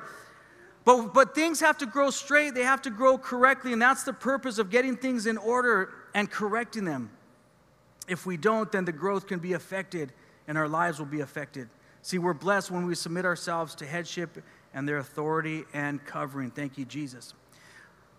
But, 0.84 1.14
but 1.14 1.34
things 1.34 1.60
have 1.60 1.78
to 1.78 1.86
grow 1.86 2.10
straight, 2.10 2.54
they 2.54 2.62
have 2.62 2.82
to 2.82 2.90
grow 2.90 3.18
correctly, 3.18 3.72
and 3.72 3.82
that's 3.82 4.04
the 4.04 4.12
purpose 4.12 4.58
of 4.58 4.70
getting 4.70 4.96
things 4.96 5.26
in 5.26 5.36
order 5.36 5.92
and 6.14 6.30
correcting 6.30 6.84
them. 6.84 7.10
If 8.06 8.24
we 8.24 8.36
don't, 8.36 8.70
then 8.70 8.84
the 8.84 8.92
growth 8.92 9.26
can 9.26 9.40
be 9.40 9.54
affected 9.54 10.12
and 10.46 10.56
our 10.56 10.68
lives 10.68 10.98
will 10.98 11.06
be 11.06 11.20
affected. 11.20 11.68
See, 12.02 12.18
we're 12.18 12.34
blessed 12.34 12.70
when 12.70 12.86
we 12.86 12.94
submit 12.94 13.24
ourselves 13.24 13.74
to 13.76 13.86
headship 13.86 14.42
and 14.74 14.88
their 14.88 14.98
authority 14.98 15.64
and 15.74 16.04
covering. 16.04 16.52
Thank 16.52 16.78
you, 16.78 16.84
Jesus. 16.84 17.34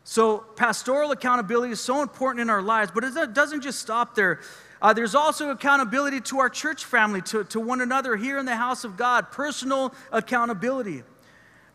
So, 0.09 0.37
pastoral 0.37 1.11
accountability 1.11 1.73
is 1.73 1.81
so 1.81 2.01
important 2.01 2.39
in 2.39 2.49
our 2.49 2.61
lives, 2.61 2.91
but 2.95 3.03
it 3.03 3.33
doesn't 3.33 3.59
just 3.59 3.79
stop 3.79 4.15
there. 4.15 4.39
Uh, 4.81 4.93
there's 4.93 5.15
also 5.15 5.49
accountability 5.49 6.21
to 6.21 6.39
our 6.39 6.49
church 6.49 6.85
family, 6.85 7.21
to, 7.23 7.43
to 7.43 7.59
one 7.59 7.81
another 7.81 8.15
here 8.15 8.37
in 8.37 8.45
the 8.45 8.55
house 8.55 8.85
of 8.85 8.95
God, 8.95 9.33
personal 9.33 9.93
accountability. 10.13 11.03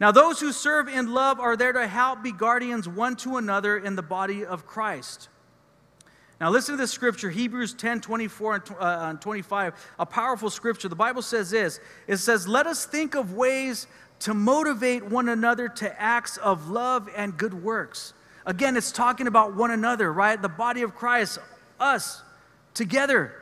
Now, 0.01 0.13
those 0.13 0.41
who 0.41 0.51
serve 0.51 0.89
in 0.89 1.13
love 1.13 1.41
are 1.41 1.59
there 1.59 1.75
to 1.75 1.87
help 1.87 2.23
be 2.23 2.33
guardians 2.33 2.89
one 2.89 3.17
to 3.17 3.37
another 3.37 3.77
in 3.77 3.97
the 3.97 4.03
body 4.03 4.47
of 4.47 4.67
Christ. 4.67 5.29
Now, 6.41 6.49
listen 6.49 6.77
to 6.77 6.81
this 6.81 6.91
scripture, 6.91 7.29
Hebrews 7.29 7.75
10 7.75 8.01
24 8.01 8.65
and 8.81 9.21
25, 9.21 9.75
a 9.99 10.07
powerful 10.07 10.49
scripture. 10.49 10.89
The 10.89 10.97
Bible 10.97 11.21
says 11.21 11.51
this 11.51 11.81
it 12.09 12.17
says, 12.17 12.49
Let 12.49 12.67
us 12.67 12.87
think 12.87 13.15
of 13.15 13.35
ways 13.35 13.87
to 14.21 14.33
motivate 14.33 15.05
one 15.05 15.29
another 15.29 15.69
to 15.69 16.01
acts 16.01 16.39
of 16.39 16.71
love 16.71 17.11
and 17.15 17.37
good 17.37 17.53
works 17.53 18.15
Again, 18.45 18.77
it's 18.77 18.93
talking 18.93 19.27
about 19.27 19.55
one 19.55 19.71
another, 19.71 20.13
right? 20.13 20.41
The 20.41 20.49
body 20.49 20.83
of 20.83 20.95
Christ, 20.95 21.39
us, 21.79 22.23
together. 22.75 23.33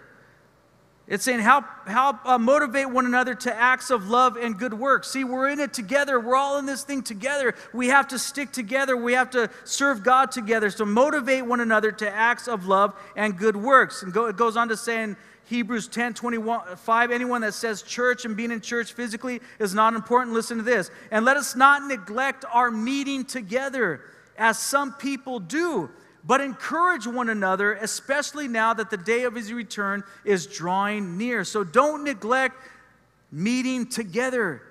It's 1.11 1.25
saying 1.25 1.41
help, 1.41 1.65
help 1.89 2.25
uh, 2.25 2.39
motivate 2.39 2.89
one 2.89 3.05
another 3.05 3.35
to 3.35 3.53
acts 3.53 3.91
of 3.91 4.09
love 4.09 4.37
and 4.37 4.57
good 4.57 4.73
works. 4.73 5.11
See, 5.11 5.25
we're 5.25 5.49
in 5.49 5.59
it 5.59 5.73
together. 5.73 6.21
We're 6.21 6.37
all 6.37 6.59
in 6.59 6.67
this 6.67 6.85
thing 6.85 7.03
together. 7.03 7.57
We 7.73 7.89
have 7.89 8.07
to 8.09 8.19
stick 8.19 8.53
together. 8.53 8.97
We 8.97 9.15
have 9.15 9.31
to 9.31 9.51
serve 9.65 10.05
God 10.05 10.31
together. 10.31 10.71
So 10.71 10.85
motivate 10.85 11.45
one 11.45 11.59
another 11.59 11.91
to 11.91 12.09
acts 12.09 12.47
of 12.47 12.67
love 12.67 12.95
and 13.17 13.37
good 13.37 13.57
works. 13.57 14.05
And 14.05 14.13
go, 14.13 14.27
it 14.27 14.37
goes 14.37 14.57
on 14.57 14.69
to 14.69 14.77
say 14.77 15.03
in 15.03 15.17
Hebrews 15.47 15.89
10 15.89 16.15
25, 16.15 17.11
anyone 17.11 17.41
that 17.41 17.55
says 17.55 17.83
church 17.83 18.25
and 18.25 18.37
being 18.37 18.53
in 18.53 18.61
church 18.61 18.93
physically 18.93 19.41
is 19.59 19.75
not 19.75 19.95
important, 19.95 20.33
listen 20.33 20.59
to 20.59 20.63
this. 20.63 20.93
And 21.11 21.25
let 21.25 21.37
us 21.37 21.57
not 21.57 21.89
neglect 21.89 22.45
our 22.53 22.71
meeting 22.71 23.25
together 23.25 24.01
as 24.41 24.59
some 24.59 24.95
people 24.95 25.39
do, 25.39 25.91
but 26.25 26.41
encourage 26.41 27.07
one 27.07 27.29
another, 27.29 27.75
especially 27.75 28.49
now 28.49 28.73
that 28.73 28.89
the 28.89 28.97
day 28.97 29.25
of 29.25 29.35
his 29.35 29.53
return 29.53 30.03
is 30.25 30.47
drawing 30.47 31.19
near. 31.19 31.45
So 31.45 31.63
don't 31.63 32.05
neglect 32.05 32.57
meeting 33.31 33.87
together. 33.87 34.63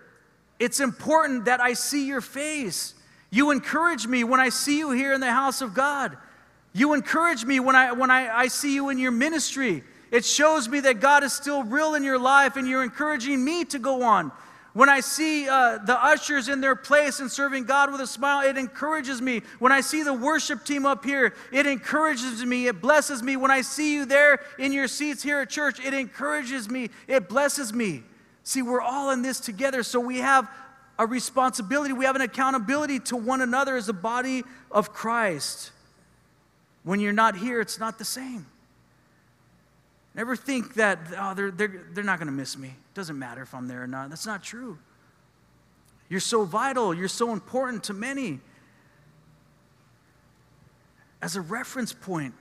It's 0.59 0.79
important 0.79 1.45
that 1.45 1.61
I 1.61 1.73
see 1.73 2.07
your 2.07 2.19
face. 2.19 2.95
You 3.29 3.51
encourage 3.51 4.07
me 4.07 4.23
when 4.23 4.39
I 4.39 4.49
see 4.49 4.79
you 4.79 4.89
here 4.89 5.13
in 5.13 5.21
the 5.21 5.31
house 5.31 5.61
of 5.61 5.75
God. 5.75 6.17
You 6.73 6.93
encourage 6.93 7.45
me 7.45 7.59
when 7.59 7.75
I 7.75 7.91
when 7.91 8.09
I, 8.09 8.27
I 8.27 8.47
see 8.47 8.73
you 8.73 8.89
in 8.89 8.97
your 8.97 9.11
ministry. 9.11 9.83
It 10.11 10.25
shows 10.25 10.67
me 10.67 10.79
that 10.81 10.99
God 10.99 11.23
is 11.23 11.31
still 11.31 11.63
real 11.63 11.93
in 11.93 12.03
your 12.03 12.17
life 12.17 12.55
and 12.55 12.67
you're 12.67 12.83
encouraging 12.83 13.43
me 13.45 13.65
to 13.65 13.77
go 13.77 14.01
on. 14.01 14.31
When 14.79 14.87
I 14.87 15.01
see 15.01 15.45
uh, 15.49 15.79
the 15.79 16.01
ushers 16.01 16.47
in 16.47 16.61
their 16.61 16.73
place 16.73 17.19
and 17.19 17.29
serving 17.29 17.65
God 17.65 17.91
with 17.91 17.99
a 17.99 18.07
smile, 18.07 18.47
it 18.47 18.57
encourages 18.57 19.21
me. 19.21 19.41
When 19.59 19.73
I 19.73 19.81
see 19.81 20.03
the 20.03 20.13
worship 20.13 20.63
team 20.63 20.85
up 20.85 21.03
here, 21.03 21.33
it 21.51 21.67
encourages 21.67 22.45
me. 22.45 22.67
It 22.67 22.79
blesses 22.79 23.21
me. 23.21 23.35
When 23.35 23.51
I 23.51 23.59
see 23.59 23.95
you 23.95 24.05
there 24.05 24.39
in 24.57 24.71
your 24.71 24.87
seats 24.87 25.21
here 25.21 25.41
at 25.41 25.49
church, 25.49 25.81
it 25.81 25.93
encourages 25.93 26.69
me. 26.69 26.91
It 27.09 27.27
blesses 27.27 27.73
me. 27.73 28.03
See, 28.45 28.61
we're 28.61 28.79
all 28.79 29.11
in 29.11 29.21
this 29.21 29.41
together, 29.41 29.83
so 29.83 29.99
we 29.99 30.19
have 30.19 30.49
a 30.97 31.05
responsibility, 31.05 31.91
we 31.91 32.05
have 32.05 32.15
an 32.15 32.21
accountability 32.21 33.01
to 33.01 33.17
one 33.17 33.41
another 33.41 33.75
as 33.75 33.89
a 33.89 33.93
body 33.93 34.45
of 34.71 34.93
Christ. 34.93 35.73
When 36.83 37.01
you're 37.01 37.11
not 37.11 37.35
here, 37.35 37.59
it's 37.59 37.79
not 37.79 37.97
the 37.97 38.05
same. 38.05 38.45
Never 40.19 40.35
think 40.35 40.73
that, 40.73 40.99
oh, 41.17 41.33
they're, 41.33 41.49
they're, 41.49 41.85
they're 41.93 42.03
not 42.03 42.19
going 42.19 42.27
to 42.27 42.33
miss 42.33 42.57
me. 42.57 42.67
It 42.67 42.93
doesn't 42.93 43.17
matter 43.17 43.41
if 43.41 43.55
I'm 43.55 43.69
there 43.69 43.81
or 43.81 43.87
not. 43.87 44.09
That's 44.09 44.25
not 44.25 44.43
true. 44.43 44.77
You're 46.09 46.19
so 46.19 46.43
vital, 46.43 46.93
you're 46.93 47.07
so 47.07 47.31
important 47.31 47.85
to 47.85 47.93
many. 47.93 48.41
As 51.21 51.37
a 51.37 51.41
reference 51.41 51.93
point, 51.93 52.33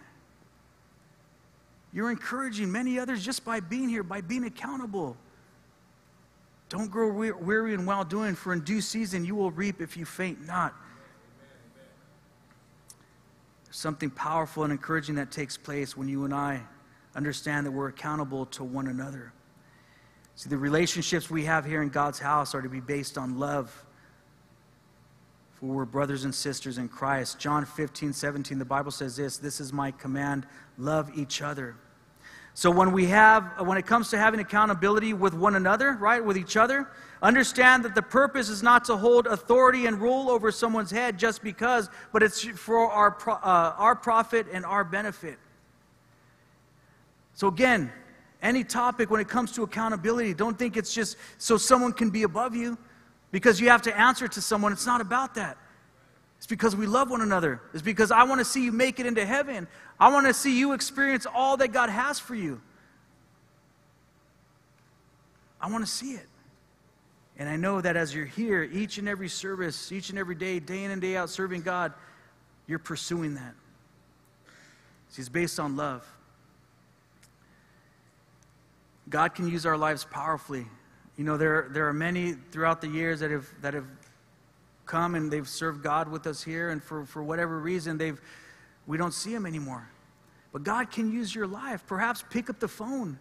you're 1.92 2.10
encouraging 2.10 2.72
many 2.72 2.98
others 2.98 3.24
just 3.24 3.44
by 3.44 3.60
being 3.60 3.88
here, 3.88 4.02
by 4.02 4.22
being 4.22 4.42
accountable. 4.42 5.16
Don't 6.70 6.90
grow 6.90 7.12
weary 7.12 7.74
in 7.74 7.86
well 7.86 8.02
doing, 8.02 8.34
for 8.34 8.52
in 8.52 8.62
due 8.62 8.80
season 8.80 9.24
you 9.24 9.36
will 9.36 9.52
reap 9.52 9.80
if 9.80 9.96
you 9.96 10.04
faint 10.04 10.44
not. 10.44 10.74
Something 13.70 14.10
powerful 14.10 14.64
and 14.64 14.72
encouraging 14.72 15.14
that 15.14 15.30
takes 15.30 15.56
place 15.56 15.96
when 15.96 16.08
you 16.08 16.24
and 16.24 16.34
I 16.34 16.62
understand 17.18 17.66
that 17.66 17.72
we're 17.72 17.88
accountable 17.88 18.46
to 18.46 18.62
one 18.62 18.86
another. 18.86 19.32
See, 20.36 20.48
the 20.48 20.56
relationships 20.56 21.28
we 21.28 21.44
have 21.46 21.66
here 21.66 21.82
in 21.82 21.88
God's 21.88 22.20
house 22.20 22.54
are 22.54 22.62
to 22.62 22.68
be 22.68 22.78
based 22.78 23.18
on 23.18 23.40
love. 23.40 23.84
For 25.54 25.66
we're 25.66 25.84
brothers 25.84 26.22
and 26.22 26.32
sisters 26.32 26.78
in 26.78 26.88
Christ. 26.88 27.40
John 27.40 27.66
15, 27.66 28.12
17, 28.12 28.60
the 28.60 28.64
Bible 28.64 28.92
says 28.92 29.16
this 29.16 29.36
This 29.36 29.58
is 29.58 29.72
my 29.72 29.90
command 29.90 30.46
love 30.78 31.10
each 31.16 31.42
other. 31.42 31.74
So 32.54 32.70
when 32.70 32.92
we 32.92 33.06
have, 33.06 33.66
when 33.66 33.78
it 33.78 33.86
comes 33.86 34.10
to 34.10 34.18
having 34.18 34.38
accountability 34.38 35.12
with 35.12 35.34
one 35.34 35.56
another, 35.56 35.94
right, 35.94 36.24
with 36.24 36.36
each 36.36 36.56
other, 36.56 36.88
understand 37.20 37.84
that 37.84 37.96
the 37.96 38.02
purpose 38.02 38.48
is 38.48 38.62
not 38.62 38.84
to 38.84 38.96
hold 38.96 39.26
authority 39.26 39.86
and 39.86 40.00
rule 40.00 40.30
over 40.30 40.52
someone's 40.52 40.92
head 40.92 41.18
just 41.18 41.42
because, 41.42 41.90
but 42.12 42.22
it's 42.22 42.44
for 42.44 42.88
our, 42.90 43.16
uh, 43.28 43.74
our 43.76 43.96
profit 43.96 44.46
and 44.52 44.64
our 44.64 44.84
benefit. 44.84 45.38
So 47.38 47.46
again, 47.46 47.92
any 48.42 48.64
topic 48.64 49.12
when 49.12 49.20
it 49.20 49.28
comes 49.28 49.52
to 49.52 49.62
accountability, 49.62 50.34
don't 50.34 50.58
think 50.58 50.76
it's 50.76 50.92
just 50.92 51.16
so 51.38 51.56
someone 51.56 51.92
can 51.92 52.10
be 52.10 52.24
above 52.24 52.56
you 52.56 52.76
because 53.30 53.60
you 53.60 53.68
have 53.68 53.80
to 53.82 53.96
answer 53.96 54.26
to 54.26 54.40
someone. 54.40 54.72
It's 54.72 54.86
not 54.86 55.00
about 55.00 55.36
that. 55.36 55.56
It's 56.38 56.48
because 56.48 56.74
we 56.74 56.86
love 56.86 57.10
one 57.10 57.20
another. 57.20 57.60
It's 57.72 57.80
because 57.80 58.10
I 58.10 58.24
want 58.24 58.40
to 58.40 58.44
see 58.44 58.64
you 58.64 58.72
make 58.72 58.98
it 58.98 59.06
into 59.06 59.24
heaven. 59.24 59.68
I 60.00 60.10
want 60.10 60.26
to 60.26 60.34
see 60.34 60.58
you 60.58 60.72
experience 60.72 61.28
all 61.32 61.56
that 61.58 61.68
God 61.68 61.90
has 61.90 62.18
for 62.18 62.34
you. 62.34 62.60
I 65.60 65.70
want 65.70 65.86
to 65.86 65.90
see 65.90 66.14
it. 66.14 66.26
And 67.38 67.48
I 67.48 67.54
know 67.54 67.80
that 67.80 67.96
as 67.96 68.12
you're 68.12 68.26
here, 68.26 68.64
each 68.64 68.98
and 68.98 69.08
every 69.08 69.28
service, 69.28 69.92
each 69.92 70.10
and 70.10 70.18
every 70.18 70.34
day, 70.34 70.58
day 70.58 70.82
in 70.82 70.90
and 70.90 71.00
day 71.00 71.16
out, 71.16 71.30
serving 71.30 71.62
God, 71.62 71.92
you're 72.66 72.80
pursuing 72.80 73.36
that. 73.36 73.54
See, 75.10 75.20
it's 75.20 75.28
based 75.28 75.60
on 75.60 75.76
love. 75.76 76.04
God 79.08 79.34
can 79.34 79.48
use 79.48 79.64
our 79.64 79.76
lives 79.76 80.04
powerfully. 80.04 80.66
You 81.16 81.24
know, 81.24 81.36
there, 81.36 81.68
there 81.70 81.88
are 81.88 81.92
many 81.92 82.34
throughout 82.52 82.80
the 82.80 82.88
years 82.88 83.20
that 83.20 83.30
have, 83.30 83.48
that 83.62 83.74
have 83.74 83.86
come 84.86 85.14
and 85.14 85.30
they've 85.30 85.48
served 85.48 85.82
God 85.82 86.08
with 86.08 86.26
us 86.26 86.42
here, 86.42 86.70
and 86.70 86.82
for, 86.82 87.04
for 87.04 87.22
whatever 87.22 87.58
reason, 87.58 87.98
they've, 87.98 88.20
we 88.86 88.98
don't 88.98 89.14
see 89.14 89.32
them 89.32 89.46
anymore. 89.46 89.88
But 90.52 90.64
God 90.64 90.90
can 90.90 91.12
use 91.12 91.34
your 91.34 91.46
life. 91.46 91.84
Perhaps 91.86 92.24
pick 92.30 92.48
up 92.50 92.58
the 92.58 92.68
phone, 92.68 93.18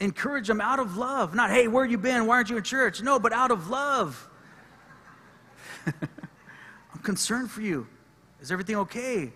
encourage 0.00 0.46
them 0.46 0.60
out 0.60 0.78
of 0.78 0.96
love. 0.96 1.34
Not, 1.34 1.50
hey, 1.50 1.68
where 1.68 1.84
you 1.84 1.98
been? 1.98 2.26
Why 2.26 2.36
aren't 2.36 2.50
you 2.50 2.56
in 2.56 2.62
church? 2.62 3.02
No, 3.02 3.18
but 3.18 3.32
out 3.32 3.50
of 3.50 3.70
love. 3.70 4.28
I'm 5.86 7.00
concerned 7.02 7.50
for 7.50 7.62
you. 7.62 7.86
Is 8.40 8.52
everything 8.52 8.76
okay? 8.76 9.32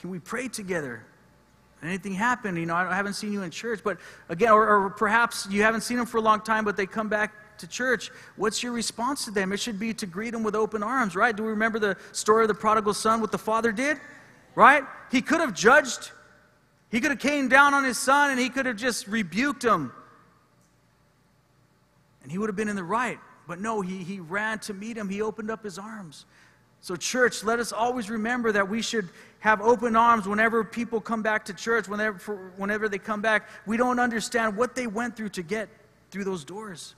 Can 0.00 0.10
we 0.10 0.18
pray 0.18 0.48
together? 0.48 1.04
Anything 1.82 2.12
happen? 2.12 2.56
You 2.56 2.66
know, 2.66 2.74
I 2.74 2.94
haven't 2.94 3.14
seen 3.14 3.32
you 3.32 3.42
in 3.42 3.50
church, 3.50 3.80
but 3.84 3.98
again, 4.28 4.50
or, 4.50 4.68
or 4.68 4.90
perhaps 4.90 5.46
you 5.48 5.62
haven't 5.62 5.82
seen 5.82 5.96
them 5.96 6.06
for 6.06 6.18
a 6.18 6.20
long 6.20 6.40
time, 6.40 6.64
but 6.64 6.76
they 6.76 6.86
come 6.86 7.08
back 7.08 7.32
to 7.58 7.66
church, 7.66 8.10
what's 8.36 8.62
your 8.62 8.72
response 8.72 9.24
to 9.26 9.30
them? 9.30 9.52
It 9.52 9.60
should 9.60 9.78
be 9.78 9.94
to 9.94 10.06
greet 10.06 10.30
them 10.30 10.42
with 10.42 10.54
open 10.54 10.82
arms, 10.82 11.14
right? 11.14 11.34
Do 11.34 11.42
we 11.42 11.50
remember 11.50 11.78
the 11.78 11.96
story 12.12 12.44
of 12.44 12.48
the 12.48 12.54
prodigal 12.54 12.94
son, 12.94 13.20
what 13.20 13.32
the 13.32 13.38
father 13.38 13.72
did? 13.72 13.98
Right? 14.54 14.84
He 15.10 15.22
could 15.22 15.40
have 15.40 15.54
judged. 15.54 16.10
He 16.90 17.00
could 17.00 17.10
have 17.10 17.20
came 17.20 17.48
down 17.48 17.74
on 17.74 17.84
his 17.84 17.98
son 17.98 18.30
and 18.30 18.40
he 18.40 18.48
could 18.48 18.66
have 18.66 18.76
just 18.76 19.06
rebuked 19.06 19.64
him. 19.64 19.92
And 22.22 22.32
he 22.32 22.38
would 22.38 22.48
have 22.48 22.56
been 22.56 22.68
in 22.68 22.76
the 22.76 22.84
right. 22.84 23.18
But 23.46 23.60
no, 23.60 23.80
he, 23.80 24.02
he 24.02 24.20
ran 24.20 24.58
to 24.60 24.74
meet 24.74 24.96
him. 24.96 25.08
He 25.08 25.22
opened 25.22 25.50
up 25.50 25.64
his 25.64 25.78
arms. 25.78 26.26
So, 26.80 26.96
church, 26.96 27.42
let 27.42 27.58
us 27.58 27.72
always 27.72 28.08
remember 28.08 28.52
that 28.52 28.68
we 28.68 28.82
should 28.82 29.08
have 29.40 29.60
open 29.60 29.96
arms 29.96 30.26
whenever 30.26 30.64
people 30.64 31.00
come 31.00 31.22
back 31.22 31.44
to 31.46 31.54
church, 31.54 31.88
whenever, 31.88 32.36
whenever 32.56 32.88
they 32.88 32.98
come 32.98 33.20
back. 33.20 33.48
We 33.66 33.76
don't 33.76 33.98
understand 33.98 34.56
what 34.56 34.74
they 34.74 34.86
went 34.86 35.16
through 35.16 35.30
to 35.30 35.42
get 35.42 35.68
through 36.10 36.24
those 36.24 36.44
doors. 36.44 36.94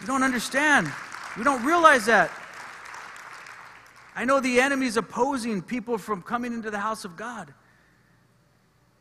We 0.00 0.06
don't 0.06 0.22
understand. 0.22 0.90
We 1.36 1.44
don't 1.44 1.64
realize 1.64 2.06
that. 2.06 2.30
I 4.14 4.24
know 4.24 4.40
the 4.40 4.60
enemy 4.60 4.86
is 4.86 4.96
opposing 4.96 5.62
people 5.62 5.96
from 5.96 6.22
coming 6.22 6.52
into 6.52 6.70
the 6.70 6.78
house 6.78 7.04
of 7.04 7.16
God. 7.16 7.52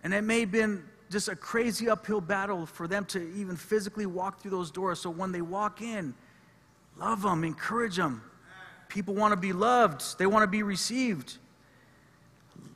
And 0.03 0.13
it 0.13 0.23
may 0.23 0.41
have 0.41 0.51
been 0.51 0.83
just 1.09 1.27
a 1.27 1.35
crazy 1.35 1.89
uphill 1.89 2.21
battle 2.21 2.65
for 2.65 2.87
them 2.87 3.05
to 3.05 3.21
even 3.35 3.55
physically 3.55 4.05
walk 4.05 4.41
through 4.41 4.51
those 4.51 4.71
doors. 4.71 4.99
So 4.99 5.09
when 5.09 5.31
they 5.31 5.41
walk 5.41 5.81
in, 5.81 6.15
love 6.97 7.21
them, 7.21 7.43
encourage 7.43 7.97
them. 7.97 8.23
People 8.91 9.13
want 9.13 9.31
to 9.31 9.37
be 9.37 9.53
loved, 9.53 10.19
they 10.19 10.25
want 10.25 10.43
to 10.43 10.47
be 10.47 10.63
received. 10.63 11.37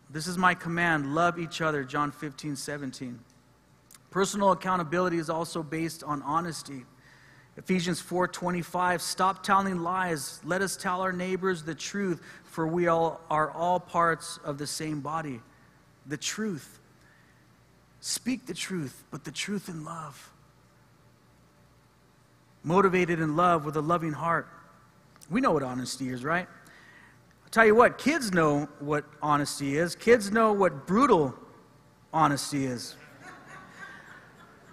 This 0.10 0.28
is 0.28 0.38
my 0.38 0.54
command 0.54 1.14
love 1.14 1.38
each 1.38 1.60
other, 1.60 1.84
John 1.84 2.10
15, 2.10 2.56
17. 2.56 3.20
Personal 4.12 4.54
accountability 4.54 5.18
is 5.18 5.30
also 5.30 5.62
based 5.62 6.06
on 6.06 6.22
honesty. 6.22 6.86
Ephesians 7.58 8.02
4:25 8.02 9.02
Stop 9.02 9.44
telling 9.44 9.80
lies 9.80 10.40
let 10.46 10.62
us 10.62 10.78
tell 10.78 11.02
our 11.02 11.12
neighbors 11.12 11.64
the 11.64 11.76
truth 11.76 12.22
for 12.46 12.66
we 12.66 12.88
all 12.88 13.20
are 13.30 13.52
all 13.52 13.78
parts 13.78 14.40
of 14.46 14.58
the 14.58 14.68
same 14.68 15.02
body 15.02 15.42
the 16.06 16.18
truth 16.18 16.80
speak 18.00 18.46
the 18.46 18.54
truth 18.54 19.04
but 19.12 19.24
the 19.24 19.32
truth 19.32 19.70
in 19.70 19.84
love 19.84 20.32
motivated 22.64 23.20
in 23.20 23.36
love 23.36 23.64
with 23.66 23.78
a 23.78 23.82
loving 23.82 24.12
heart 24.14 24.48
we 25.30 25.42
know 25.42 25.52
what 25.52 25.64
honesty 25.64 26.10
is 26.10 26.24
right 26.24 26.48
I'll 27.44 27.50
tell 27.52 27.66
you 27.66 27.76
what 27.76 27.98
kids 27.98 28.34
know 28.34 28.68
what 28.80 29.06
honesty 29.22 29.78
is 29.78 29.96
kids 29.96 30.32
know 30.32 30.54
what 30.54 30.88
brutal 30.88 31.34
honesty 32.14 32.66
is 32.66 32.96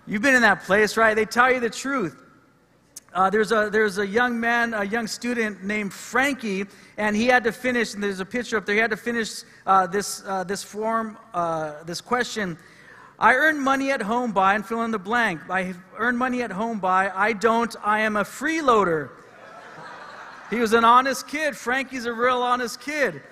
You've 0.04 0.22
been 0.22 0.34
in 0.34 0.42
that 0.42 0.64
place, 0.64 0.96
right? 0.96 1.14
They 1.14 1.24
tell 1.24 1.52
you 1.52 1.60
the 1.60 1.70
truth. 1.70 2.20
Uh, 3.14 3.30
there's, 3.30 3.52
a, 3.52 3.68
there's 3.70 3.98
a 3.98 4.06
young 4.06 4.40
man, 4.40 4.74
a 4.74 4.82
young 4.82 5.06
student 5.06 5.62
named 5.62 5.92
Frankie, 5.92 6.64
and 6.96 7.14
he 7.14 7.26
had 7.26 7.44
to 7.44 7.52
finish, 7.52 7.94
and 7.94 8.02
there's 8.02 8.18
a 8.18 8.24
picture 8.24 8.56
up 8.56 8.66
there, 8.66 8.74
he 8.74 8.80
had 8.80 8.90
to 8.90 8.96
finish 8.96 9.42
uh, 9.64 9.86
this, 9.86 10.24
uh, 10.26 10.42
this 10.42 10.64
form, 10.64 11.16
uh, 11.34 11.84
this 11.84 12.00
question. 12.00 12.58
I 13.16 13.34
earn 13.34 13.60
money 13.60 13.92
at 13.92 14.02
home 14.02 14.32
by, 14.32 14.54
and 14.54 14.66
fill 14.66 14.82
in 14.82 14.90
the 14.90 14.98
blank. 14.98 15.40
I 15.48 15.74
earn 15.98 16.16
money 16.16 16.42
at 16.42 16.50
home 16.50 16.80
by, 16.80 17.10
I 17.10 17.34
don't, 17.34 17.76
I 17.84 18.00
am 18.00 18.16
a 18.16 18.24
freeloader. 18.24 19.10
He 20.52 20.60
was 20.60 20.74
an 20.74 20.84
honest 20.84 21.26
kid. 21.26 21.56
Frankie's 21.56 22.04
a 22.04 22.12
real 22.12 22.42
honest 22.42 22.78
kid. 22.78 23.22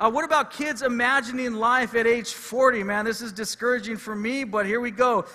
Uh, 0.00 0.10
what 0.10 0.24
about 0.24 0.50
kids 0.50 0.80
imagining 0.80 1.52
life 1.52 1.94
at 1.94 2.06
age 2.06 2.32
40? 2.32 2.82
Man, 2.82 3.04
this 3.04 3.20
is 3.20 3.32
discouraging 3.32 3.98
for 3.98 4.16
me, 4.16 4.44
but 4.44 4.64
here 4.64 4.80
we 4.80 4.90
go. 4.90 5.26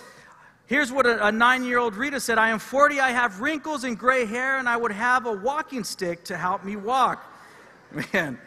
Here's 0.66 0.92
what 0.92 1.06
a, 1.06 1.28
a 1.28 1.32
nine 1.32 1.64
year 1.64 1.78
old 1.78 1.96
Rita 1.96 2.20
said 2.20 2.40
I 2.40 2.50
am 2.50 2.58
40, 2.58 3.00
I 3.00 3.12
have 3.12 3.42
wrinkles 3.42 3.84
and 3.84 3.98
gray 3.98 4.26
hair, 4.26 4.58
and 4.58 4.68
I 4.68 4.76
would 4.76 4.92
have 4.92 5.28
a 5.28 5.32
walking 5.32 5.84
stick 5.84 6.24
to 6.26 6.36
help 6.36 6.64
me 6.64 6.76
walk. 6.76 7.24
Man. 8.14 8.40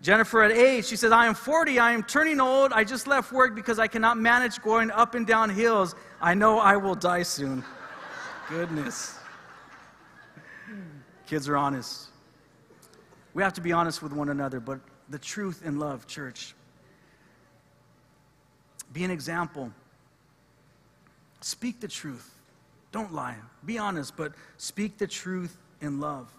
Jennifer 0.00 0.42
at 0.42 0.52
age, 0.52 0.84
she 0.84 0.94
says, 0.94 1.10
I 1.10 1.26
am 1.26 1.34
40, 1.34 1.80
I 1.80 1.90
am 1.90 2.04
turning 2.04 2.40
old. 2.40 2.72
I 2.72 2.84
just 2.84 3.08
left 3.08 3.32
work 3.32 3.56
because 3.56 3.80
I 3.80 3.88
cannot 3.88 4.18
manage 4.18 4.62
going 4.62 4.92
up 4.92 5.16
and 5.16 5.26
down 5.26 5.50
hills. 5.50 5.96
I 6.20 6.34
know 6.34 6.60
I 6.60 6.76
will 6.76 6.94
die 6.94 7.24
soon. 7.24 7.64
Goodness. 8.48 9.18
Kids 11.26 11.48
are 11.48 11.56
honest. 11.56 12.08
We 13.34 13.42
have 13.42 13.52
to 13.54 13.60
be 13.60 13.72
honest 13.72 14.02
with 14.02 14.12
one 14.12 14.28
another, 14.28 14.60
but 14.60 14.80
the 15.08 15.18
truth 15.18 15.62
in 15.64 15.78
love, 15.78 16.06
church. 16.06 16.54
Be 18.92 19.04
an 19.04 19.10
example. 19.10 19.72
Speak 21.40 21.80
the 21.80 21.88
truth. 21.88 22.34
Don't 22.92 23.12
lie. 23.12 23.36
Be 23.64 23.78
honest, 23.78 24.16
but 24.16 24.32
speak 24.56 24.98
the 24.98 25.06
truth 25.06 25.56
in 25.80 26.00
love. 26.00 26.32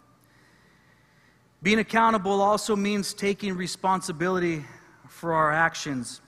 Being 1.61 1.79
accountable 1.79 2.41
also 2.41 2.75
means 2.75 3.13
taking 3.13 3.55
responsibility 3.55 4.65
for 5.09 5.33
our 5.33 5.51
actions. 5.51 6.21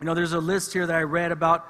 You 0.00 0.06
know, 0.06 0.14
there's 0.14 0.32
a 0.32 0.40
list 0.40 0.72
here 0.72 0.86
that 0.86 0.96
I 0.96 1.02
read 1.02 1.32
about 1.32 1.66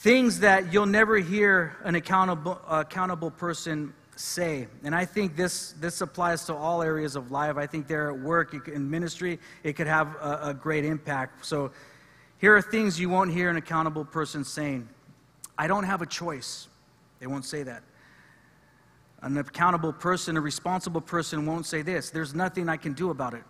Things 0.00 0.40
that 0.40 0.72
you'll 0.72 0.86
never 0.86 1.18
hear 1.18 1.76
an 1.84 1.94
accountable, 1.94 2.58
accountable 2.66 3.30
person 3.30 3.92
say. 4.20 4.68
And 4.84 4.94
I 4.94 5.04
think 5.04 5.36
this, 5.36 5.72
this 5.80 6.00
applies 6.00 6.44
to 6.46 6.54
all 6.54 6.82
areas 6.82 7.16
of 7.16 7.30
life. 7.30 7.56
I 7.56 7.66
think 7.66 7.88
there 7.88 8.10
at 8.10 8.18
work, 8.18 8.68
in 8.68 8.88
ministry, 8.88 9.38
it 9.64 9.74
could 9.74 9.86
have 9.86 10.14
a, 10.16 10.40
a 10.48 10.54
great 10.54 10.84
impact. 10.84 11.44
So 11.44 11.70
here 12.38 12.54
are 12.54 12.62
things 12.62 13.00
you 13.00 13.08
won't 13.08 13.32
hear 13.32 13.50
an 13.50 13.56
accountable 13.56 14.04
person 14.04 14.44
saying 14.44 14.88
I 15.58 15.66
don't 15.66 15.84
have 15.84 16.00
a 16.00 16.06
choice. 16.06 16.68
They 17.18 17.26
won't 17.26 17.44
say 17.44 17.62
that. 17.64 17.82
An 19.22 19.36
accountable 19.36 19.92
person, 19.92 20.36
a 20.36 20.40
responsible 20.40 21.02
person 21.02 21.44
won't 21.44 21.66
say 21.66 21.82
this 21.82 22.10
there's 22.10 22.34
nothing 22.34 22.68
I 22.68 22.76
can 22.76 22.94
do 22.94 23.10
about 23.10 23.34
it. 23.34 23.44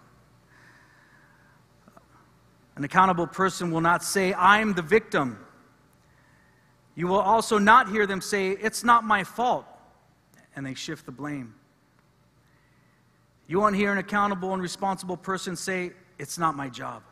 An 2.76 2.84
accountable 2.84 3.26
person 3.26 3.70
will 3.70 3.80
not 3.80 4.02
say, 4.02 4.32
I'm 4.34 4.74
the 4.74 4.82
victim. 4.82 5.38
You 6.94 7.06
will 7.06 7.20
also 7.20 7.58
not 7.58 7.88
hear 7.88 8.06
them 8.06 8.20
say, 8.20 8.50
It's 8.50 8.82
not 8.82 9.04
my 9.04 9.22
fault, 9.22 9.64
and 10.56 10.64
they 10.64 10.74
shift 10.74 11.06
the 11.06 11.12
blame. 11.12 11.54
You 13.46 13.58
won't 13.60 13.74
hear 13.74 13.90
an 13.90 13.98
accountable 13.98 14.52
and 14.52 14.62
responsible 14.62 15.16
person 15.16 15.56
say, 15.56 15.92
It's 16.18 16.38
not 16.38 16.56
my 16.56 16.68
job. 16.68 17.02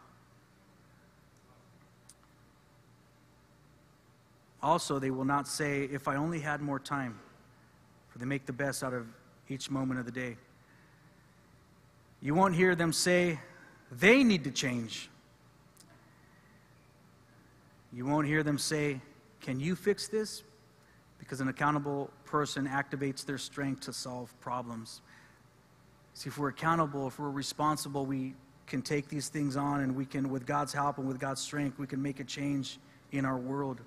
Also, 4.63 4.99
they 4.99 5.11
will 5.11 5.25
not 5.25 5.49
say, 5.49 5.85
If 5.85 6.09
I 6.09 6.17
only 6.17 6.41
had 6.41 6.61
more 6.61 6.79
time, 6.79 7.19
for 8.09 8.19
they 8.19 8.27
make 8.27 8.47
the 8.47 8.53
best 8.53 8.83
out 8.83 8.95
of 8.95 9.07
each 9.49 9.71
moment 9.71 9.99
of 9.99 10.07
the 10.07 10.13
day. 10.13 10.37
You 12.21 12.35
won't 12.35 12.55
hear 12.55 12.75
them 12.75 12.93
say, 12.93 13.41
They 13.91 14.23
need 14.25 14.45
to 14.45 14.51
change. 14.51 15.09
You 17.93 18.07
won't 18.07 18.27
hear 18.27 18.43
them 18.43 18.59
say, 18.59 19.01
Can 19.41 19.61
you 19.61 19.75
fix 19.75 20.09
this? 20.09 20.43
Because 21.29 21.43
an 21.43 21.49
accountable 21.49 22.09
person 22.25 22.67
activates 22.67 23.23
their 23.27 23.37
strength 23.37 23.83
to 23.83 23.93
solve 23.93 24.35
problems. 24.41 25.03
See, 26.15 26.31
if 26.31 26.39
we're 26.39 26.49
accountable, 26.49 27.07
if 27.07 27.19
we're 27.19 27.29
responsible, 27.29 28.07
we 28.07 28.33
can 28.67 28.81
take 28.81 29.09
these 29.09 29.29
things 29.29 29.55
on 29.55 29.83
and 29.83 29.95
we 29.95 30.07
can, 30.07 30.31
with 30.31 30.47
God's 30.47 30.73
help 30.73 30.97
and 30.97 31.07
with 31.07 31.21
God's 31.21 31.43
strength, 31.43 31.79
we 31.79 31.87
can 31.87 32.01
make 32.01 32.19
a 32.19 32.25
change 32.25 32.79
in 33.13 33.27
our 33.27 33.37
world. 33.37 33.79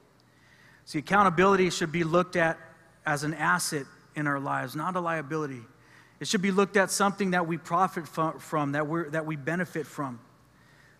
See, 0.86 1.00
accountability 1.00 1.72
should 1.72 1.92
be 1.92 2.04
looked 2.04 2.36
at 2.36 2.60
as 3.08 3.24
an 3.24 3.34
asset 3.34 3.88
in 4.16 4.28
our 4.28 4.40
lives, 4.40 4.76
not 4.76 4.96
a 4.96 5.00
liability. 5.00 5.62
It 6.20 6.28
should 6.28 6.44
be 6.44 6.52
looked 6.52 6.78
at 6.78 6.92
something 6.92 7.32
that 7.32 7.48
we 7.48 7.58
profit 7.58 8.08
from, 8.08 8.74
that, 8.74 8.88
we 8.88 9.10
that 9.10 9.26
we 9.26 9.36
benefit 9.36 9.88
from. 9.88 10.20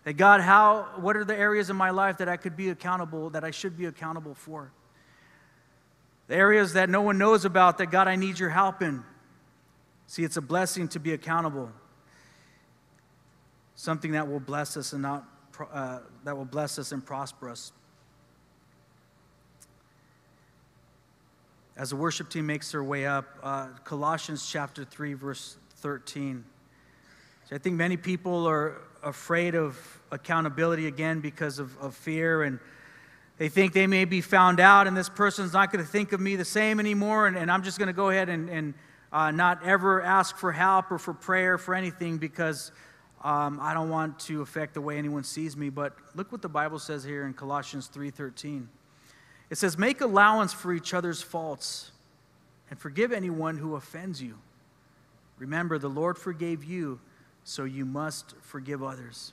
That 0.02 0.14
God, 0.14 0.40
how, 0.40 0.88
what 0.96 1.16
are 1.16 1.24
the 1.24 1.36
areas 1.36 1.70
in 1.70 1.76
my 1.76 1.90
life 1.90 2.18
that 2.18 2.28
I 2.28 2.36
could 2.36 2.56
be 2.56 2.70
accountable, 2.70 3.30
that 3.30 3.44
I 3.44 3.52
should 3.52 3.78
be 3.78 3.84
accountable 3.84 4.34
for? 4.34 4.72
The 6.28 6.36
areas 6.36 6.74
that 6.74 6.88
no 6.88 7.02
one 7.02 7.18
knows 7.18 7.44
about, 7.44 7.78
that 7.78 7.86
God, 7.86 8.08
I 8.08 8.16
need 8.16 8.38
your 8.38 8.50
help 8.50 8.82
in. 8.82 9.02
See, 10.06 10.24
it's 10.24 10.36
a 10.36 10.42
blessing 10.42 10.88
to 10.88 11.00
be 11.00 11.12
accountable. 11.12 11.70
Something 13.74 14.12
that 14.12 14.28
will 14.28 14.40
bless 14.40 14.76
us 14.76 14.92
and 14.92 15.02
not, 15.02 15.24
uh, 15.72 16.00
that 16.24 16.36
will 16.36 16.44
bless 16.44 16.78
us 16.78 16.92
and 16.92 17.04
prosper 17.04 17.48
us. 17.48 17.72
As 21.76 21.90
the 21.90 21.96
worship 21.96 22.28
team 22.28 22.46
makes 22.46 22.72
their 22.72 22.84
way 22.84 23.06
up, 23.06 23.24
uh, 23.42 23.68
Colossians 23.84 24.48
chapter 24.48 24.84
3, 24.84 25.14
verse 25.14 25.56
13. 25.76 26.44
So 27.48 27.56
I 27.56 27.58
think 27.58 27.76
many 27.76 27.96
people 27.96 28.46
are 28.46 28.82
afraid 29.02 29.54
of 29.54 29.78
accountability 30.10 30.86
again 30.86 31.20
because 31.20 31.58
of, 31.58 31.76
of 31.78 31.94
fear 31.94 32.42
and 32.42 32.60
they 33.38 33.48
think 33.48 33.72
they 33.72 33.86
may 33.86 34.04
be 34.04 34.20
found 34.20 34.60
out 34.60 34.86
and 34.86 34.96
this 34.96 35.08
person's 35.08 35.52
not 35.52 35.72
going 35.72 35.84
to 35.84 35.90
think 35.90 36.12
of 36.12 36.20
me 36.20 36.36
the 36.36 36.44
same 36.44 36.78
anymore 36.78 37.26
and, 37.26 37.36
and 37.36 37.50
i'm 37.50 37.62
just 37.62 37.78
going 37.78 37.88
to 37.88 37.92
go 37.92 38.10
ahead 38.10 38.28
and, 38.28 38.48
and 38.48 38.74
uh, 39.12 39.30
not 39.30 39.62
ever 39.64 40.00
ask 40.02 40.36
for 40.36 40.52
help 40.52 40.90
or 40.90 40.98
for 40.98 41.12
prayer 41.12 41.58
for 41.58 41.74
anything 41.74 42.18
because 42.18 42.72
um, 43.24 43.58
i 43.60 43.74
don't 43.74 43.90
want 43.90 44.18
to 44.18 44.42
affect 44.42 44.74
the 44.74 44.80
way 44.80 44.98
anyone 44.98 45.24
sees 45.24 45.56
me. 45.56 45.68
But 45.68 45.94
look 46.14 46.32
what 46.32 46.42
the 46.42 46.48
bible 46.48 46.78
says 46.78 47.04
here 47.04 47.26
in 47.26 47.34
colossians 47.34 47.88
3.13 47.92 48.66
it 49.50 49.58
says 49.58 49.76
make 49.76 50.00
allowance 50.00 50.52
for 50.52 50.72
each 50.72 50.94
other's 50.94 51.22
faults 51.22 51.90
and 52.70 52.78
forgive 52.78 53.12
anyone 53.12 53.58
who 53.58 53.76
offends 53.76 54.22
you. 54.22 54.38
Remember 55.38 55.78
the 55.78 55.90
lord 55.90 56.18
forgave 56.18 56.64
you 56.64 57.00
so 57.44 57.64
you 57.64 57.84
must 57.84 58.34
forgive 58.40 58.82
others. 58.82 59.32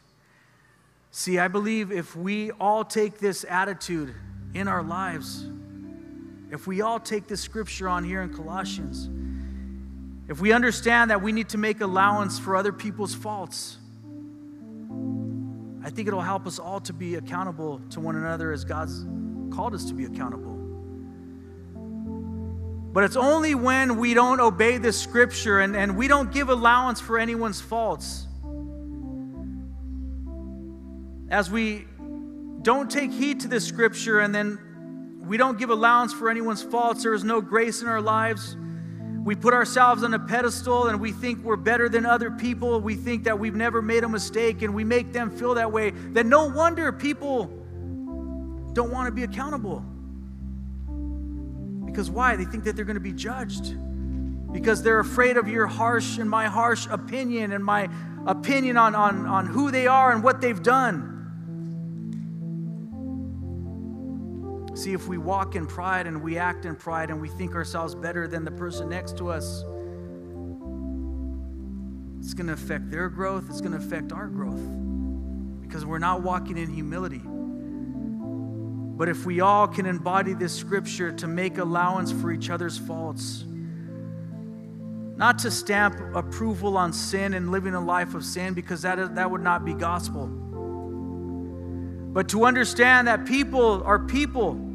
See, 1.12 1.40
I 1.40 1.48
believe 1.48 1.92
if 1.92 2.16
we 2.16 2.52
all 2.52 2.86
take 2.86 3.18
this 3.18 3.44
attitude 3.48 4.14
in 4.54 4.68
our 4.68 4.84
lives, 4.84 5.48
if 6.52 6.68
we 6.68 6.82
all 6.82 7.00
take 7.00 7.28
this 7.28 7.42
scripture 7.42 7.90
on 7.90 8.04
here 8.04 8.22
in 8.22 8.34
Colossians, 8.34 9.10
if 10.28 10.40
we 10.40 10.52
understand 10.52 11.10
that 11.10 11.22
we 11.22 11.32
need 11.32 11.50
to 11.50 11.58
make 11.58 11.82
allowance 11.82 12.38
for 12.38 12.56
other 12.56 12.72
people's 12.72 13.16
faults, 13.16 13.78
I 15.84 15.90
think 15.90 16.08
it'll 16.08 16.22
help 16.22 16.46
us 16.46 16.60
all 16.60 16.80
to 16.82 16.94
be 16.94 17.16
accountable 17.16 17.82
to 17.92 18.00
one 18.00 18.16
another 18.16 18.52
as 18.52 18.64
God's 18.64 19.06
called 19.56 19.74
us 19.74 19.86
to 19.86 19.96
be 19.96 20.06
accountable. 20.06 20.56
But 22.92 23.04
it's 23.04 23.16
only 23.16 23.56
when 23.56 23.98
we 23.98 24.14
don't 24.14 24.40
obey 24.40 24.78
this 24.78 25.00
scripture 25.00 25.60
and, 25.60 25.76
and 25.76 25.96
we 25.96 26.08
don't 26.08 26.32
give 26.32 26.50
allowance 26.50 27.00
for 27.00 27.18
anyone's 27.18 27.62
faults. 27.62 28.28
As 31.30 31.52
we 31.52 31.86
don't 32.62 32.90
take 32.90 33.12
heed 33.12 33.42
to 33.42 33.48
this 33.48 33.66
scripture 33.66 34.20
and 34.20 34.34
then 34.34 34.58
we 35.22 35.38
don't 35.38 35.60
give 35.60 35.70
allowance 35.70 36.12
for 36.12 36.30
anyone's 36.30 36.64
faults, 36.64 37.04
there 37.04 37.14
is 37.14 37.24
no 37.24 37.40
grace 37.40 37.82
in 37.82 37.88
our 37.88 38.02
lives. 38.02 38.58
We 39.24 39.36
put 39.36 39.54
ourselves 39.54 40.04
on 40.04 40.14
a 40.14 40.20
pedestal 40.20 40.88
and 40.88 41.00
we 41.00 41.12
think 41.12 41.44
we're 41.44 41.56
better 41.56 41.88
than 41.88 42.06
other 42.06 42.32
people. 42.32 42.80
We 42.82 42.96
think 42.96 43.26
that 43.26 43.38
we've 43.38 43.54
never 43.54 43.82
made 43.82 44.04
a 44.04 44.10
mistake 44.10 44.64
and 44.64 44.74
we 44.74 44.84
make 44.84 45.14
them 45.14 45.30
feel 45.30 45.54
that 45.56 45.72
way. 45.72 45.92
Then 45.92 46.30
no 46.30 46.48
wonder 46.48 46.92
people 46.92 47.46
don't 48.74 48.92
want 48.92 49.08
to 49.08 49.12
be 49.12 49.24
accountable. 49.24 49.86
Because 51.86 52.10
why? 52.10 52.36
They 52.38 52.46
think 52.46 52.64
that 52.64 52.76
they're 52.76 52.86
going 52.86 52.96
to 52.96 53.02
be 53.02 53.14
judged. 53.14 53.76
Because 54.52 54.82
they're 54.82 55.00
afraid 55.00 55.38
of 55.38 55.48
your 55.48 55.68
harsh 55.68 56.18
and 56.18 56.28
my 56.30 56.48
harsh 56.48 56.88
opinion 56.90 57.52
and 57.52 57.64
my 57.64 57.88
opinion 58.26 58.78
on, 58.78 58.96
on, 58.96 59.26
on 59.26 59.46
who 59.46 59.70
they 59.70 59.86
are 59.86 60.12
and 60.12 60.24
what 60.24 60.42
they've 60.42 60.64
done. 60.64 61.19
See, 64.80 64.94
if 64.94 65.10
we 65.10 65.18
walk 65.18 65.56
in 65.56 65.68
pride 65.68 66.08
and 66.08 66.24
we 66.24 66.38
act 66.38 66.64
in 66.64 66.74
pride 66.74 67.10
and 67.10 67.20
we 67.20 67.28
think 67.28 67.54
ourselves 67.54 67.94
better 67.94 68.30
than 68.30 68.46
the 68.46 68.52
person 68.52 68.88
next 68.88 69.18
to 69.18 69.30
us, 69.30 69.66
it's 72.22 72.34
going 72.34 72.48
to 72.48 72.54
affect 72.54 72.90
their 72.90 73.10
growth, 73.10 73.50
it's 73.50 73.60
going 73.60 73.74
to 73.74 73.78
affect 73.78 74.14
our 74.14 74.28
growth 74.28 74.62
because 75.60 75.86
we're 75.86 76.00
not 76.00 76.22
walking 76.22 76.58
in 76.58 76.74
humility. 76.74 77.20
But 77.26 79.10
if 79.10 79.26
we 79.26 79.42
all 79.42 79.68
can 79.68 79.86
embody 79.86 80.34
this 80.34 80.56
scripture 80.56 81.12
to 81.12 81.28
make 81.28 81.58
allowance 81.58 82.14
for 82.14 82.32
each 82.32 82.50
other's 82.50 82.78
faults, 82.78 83.44
not 85.18 85.40
to 85.40 85.52
stamp 85.52 86.00
approval 86.16 86.78
on 86.78 86.94
sin 86.94 87.34
and 87.34 87.52
living 87.52 87.74
a 87.74 87.82
life 87.82 88.16
of 88.16 88.24
sin, 88.24 88.54
because 88.54 88.84
that, 88.84 88.98
is, 88.98 89.10
that 89.10 89.30
would 89.30 89.44
not 89.44 89.66
be 89.66 89.74
gospel, 89.74 90.28
but 92.14 92.30
to 92.30 92.46
understand 92.46 93.10
that 93.10 93.26
people 93.26 93.84
are 93.84 94.00
people, 94.00 94.68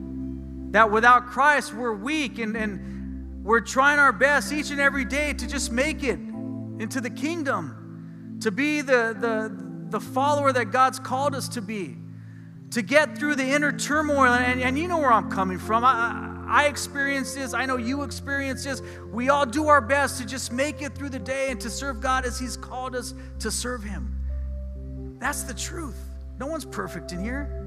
that 0.74 0.90
without 0.90 1.26
Christ 1.26 1.72
we're 1.72 1.94
weak 1.94 2.38
and, 2.40 2.56
and 2.56 3.44
we're 3.44 3.60
trying 3.60 4.00
our 4.00 4.12
best 4.12 4.52
each 4.52 4.70
and 4.70 4.80
every 4.80 5.04
day 5.04 5.32
to 5.32 5.46
just 5.46 5.70
make 5.70 6.02
it 6.02 6.18
into 6.18 7.00
the 7.00 7.10
kingdom, 7.10 8.38
to 8.42 8.50
be 8.50 8.80
the, 8.80 9.16
the, 9.18 9.88
the 9.90 10.00
follower 10.00 10.52
that 10.52 10.72
God's 10.72 10.98
called 10.98 11.36
us 11.36 11.48
to 11.50 11.62
be 11.62 11.96
to 12.72 12.82
get 12.82 13.16
through 13.16 13.36
the 13.36 13.44
inner 13.44 13.70
turmoil. 13.70 14.32
And, 14.32 14.60
and 14.60 14.76
you 14.76 14.88
know 14.88 14.98
where 14.98 15.12
I'm 15.12 15.30
coming 15.30 15.60
from. 15.60 15.84
I, 15.84 16.44
I 16.48 16.64
experience 16.64 17.32
this. 17.32 17.54
I 17.54 17.66
know 17.66 17.76
you 17.76 18.02
experience 18.02 18.64
this. 18.64 18.82
We 19.12 19.28
all 19.28 19.46
do 19.46 19.68
our 19.68 19.80
best 19.80 20.20
to 20.20 20.26
just 20.26 20.52
make 20.52 20.82
it 20.82 20.92
through 20.96 21.10
the 21.10 21.20
day 21.20 21.52
and 21.52 21.60
to 21.60 21.70
serve 21.70 22.00
God 22.00 22.26
as 22.26 22.36
He's 22.36 22.56
called 22.56 22.96
us 22.96 23.14
to 23.38 23.52
serve 23.52 23.84
Him. 23.84 24.18
That's 25.20 25.44
the 25.44 25.54
truth. 25.54 26.00
No 26.40 26.48
one's 26.48 26.64
perfect 26.64 27.12
in 27.12 27.22
here. 27.22 27.63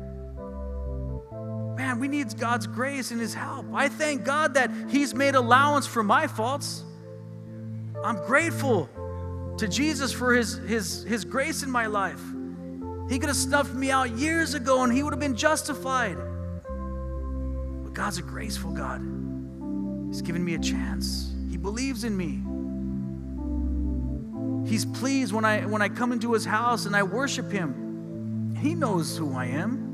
Man, 1.77 1.99
we 1.99 2.07
need 2.07 2.37
God's 2.39 2.65
grace 2.65 3.11
and 3.11 3.21
His 3.21 3.35
help. 3.35 3.67
I 3.73 3.87
thank 3.87 4.23
God 4.23 4.55
that 4.55 4.71
He's 4.89 5.13
made 5.13 5.35
allowance 5.35 5.85
for 5.85 6.01
my 6.01 6.25
faults. 6.25 6.83
I'm 8.03 8.17
grateful 8.25 8.89
to 9.57 9.67
Jesus 9.67 10.11
for 10.11 10.33
His, 10.33 10.57
His, 10.57 11.03
His 11.03 11.23
grace 11.23 11.61
in 11.61 11.69
my 11.69 11.85
life. 11.85 12.21
He 13.09 13.19
could 13.19 13.29
have 13.29 13.37
snuffed 13.37 13.73
me 13.73 13.91
out 13.91 14.17
years 14.17 14.53
ago 14.53 14.83
and 14.83 14.91
he 14.91 15.01
would 15.01 15.13
have 15.13 15.19
been 15.19 15.35
justified. 15.35 16.17
But 17.83 17.93
God's 17.93 18.17
a 18.17 18.21
graceful 18.21 18.71
God. 18.71 19.01
He's 20.09 20.21
given 20.21 20.43
me 20.43 20.55
a 20.55 20.59
chance. 20.59 21.33
He 21.49 21.57
believes 21.57 22.03
in 22.03 22.17
me. 22.17 22.43
He's 24.69 24.83
pleased 24.83 25.31
when 25.31 25.45
I 25.45 25.65
when 25.65 25.81
I 25.81 25.87
come 25.87 26.11
into 26.11 26.33
his 26.33 26.43
house 26.43 26.85
and 26.85 26.95
I 26.95 27.03
worship 27.03 27.49
him. 27.49 28.55
He 28.59 28.75
knows 28.75 29.15
who 29.15 29.33
I 29.33 29.45
am. 29.45 29.86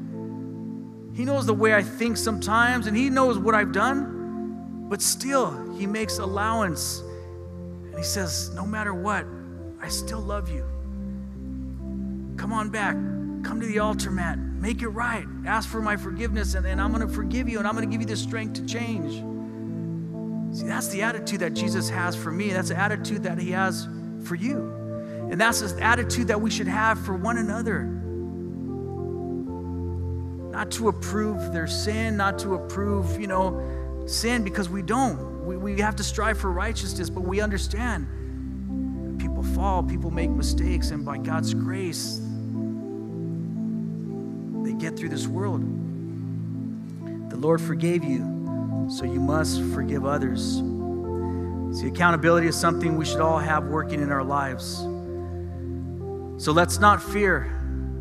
He 1.13 1.25
knows 1.25 1.45
the 1.45 1.53
way 1.53 1.73
I 1.73 1.83
think 1.83 2.17
sometimes, 2.17 2.87
and 2.87 2.97
He 2.97 3.09
knows 3.09 3.37
what 3.37 3.55
I've 3.55 3.71
done. 3.71 4.87
But 4.89 5.01
still, 5.01 5.73
He 5.77 5.85
makes 5.85 6.19
allowance. 6.19 6.99
And 6.99 7.95
He 7.97 8.03
says, 8.03 8.51
No 8.55 8.65
matter 8.65 8.93
what, 8.93 9.25
I 9.81 9.89
still 9.89 10.21
love 10.21 10.49
you. 10.49 10.65
Come 12.37 12.51
on 12.51 12.69
back. 12.69 12.95
Come 13.43 13.59
to 13.59 13.67
the 13.67 13.79
altar, 13.79 14.09
Matt. 14.09 14.39
Make 14.39 14.81
it 14.81 14.87
right. 14.87 15.25
Ask 15.45 15.69
for 15.69 15.81
my 15.81 15.97
forgiveness, 15.97 16.55
and, 16.55 16.65
and 16.65 16.81
I'm 16.81 16.93
going 16.93 17.05
to 17.07 17.13
forgive 17.13 17.49
you, 17.49 17.59
and 17.59 17.67
I'm 17.67 17.75
going 17.75 17.87
to 17.87 17.91
give 17.91 18.01
you 18.01 18.07
the 18.07 18.15
strength 18.15 18.53
to 18.55 18.65
change. 18.65 19.13
See, 20.57 20.65
that's 20.65 20.87
the 20.89 21.01
attitude 21.01 21.41
that 21.41 21.53
Jesus 21.53 21.89
has 21.89 22.15
for 22.15 22.31
me. 22.31 22.53
That's 22.53 22.69
the 22.69 22.77
attitude 22.77 23.23
that 23.23 23.37
He 23.37 23.51
has 23.51 23.87
for 24.23 24.35
you. 24.35 24.71
And 25.29 25.39
that's 25.39 25.61
the 25.61 25.83
attitude 25.83 26.27
that 26.27 26.39
we 26.39 26.49
should 26.49 26.67
have 26.67 26.99
for 26.99 27.15
one 27.15 27.37
another. 27.37 28.02
Not 30.53 30.69
to 30.73 30.87
approve 30.87 31.51
their 31.51 31.65
sin, 31.65 32.15
not 32.15 32.37
to 32.39 32.53
approve, 32.53 33.19
you 33.19 33.25
know, 33.25 34.05
sin 34.05 34.43
because 34.43 34.69
we 34.69 34.83
don't. 34.83 35.43
We, 35.45 35.57
we 35.57 35.81
have 35.81 35.95
to 35.95 36.03
strive 36.03 36.37
for 36.37 36.51
righteousness, 36.51 37.09
but 37.09 37.21
we 37.21 37.41
understand 37.41 38.07
people 39.19 39.41
fall, 39.41 39.81
people 39.81 40.11
make 40.11 40.29
mistakes, 40.29 40.91
and 40.91 41.03
by 41.03 41.17
God's 41.17 41.55
grace, 41.55 42.21
they 44.63 44.73
get 44.73 44.95
through 44.95 45.09
this 45.09 45.25
world. 45.25 45.61
The 47.31 47.37
Lord 47.37 47.59
forgave 47.59 48.03
you, 48.03 48.87
so 48.91 49.05
you 49.05 49.19
must 49.19 49.59
forgive 49.73 50.05
others. 50.05 50.61
See, 51.79 51.87
accountability 51.87 52.45
is 52.45 52.55
something 52.55 52.95
we 52.95 53.05
should 53.05 53.21
all 53.21 53.39
have 53.39 53.65
working 53.65 54.03
in 54.03 54.11
our 54.11 54.23
lives. 54.23 54.77
So 56.37 56.51
let's 56.51 56.77
not 56.77 57.01
fear. 57.01 57.51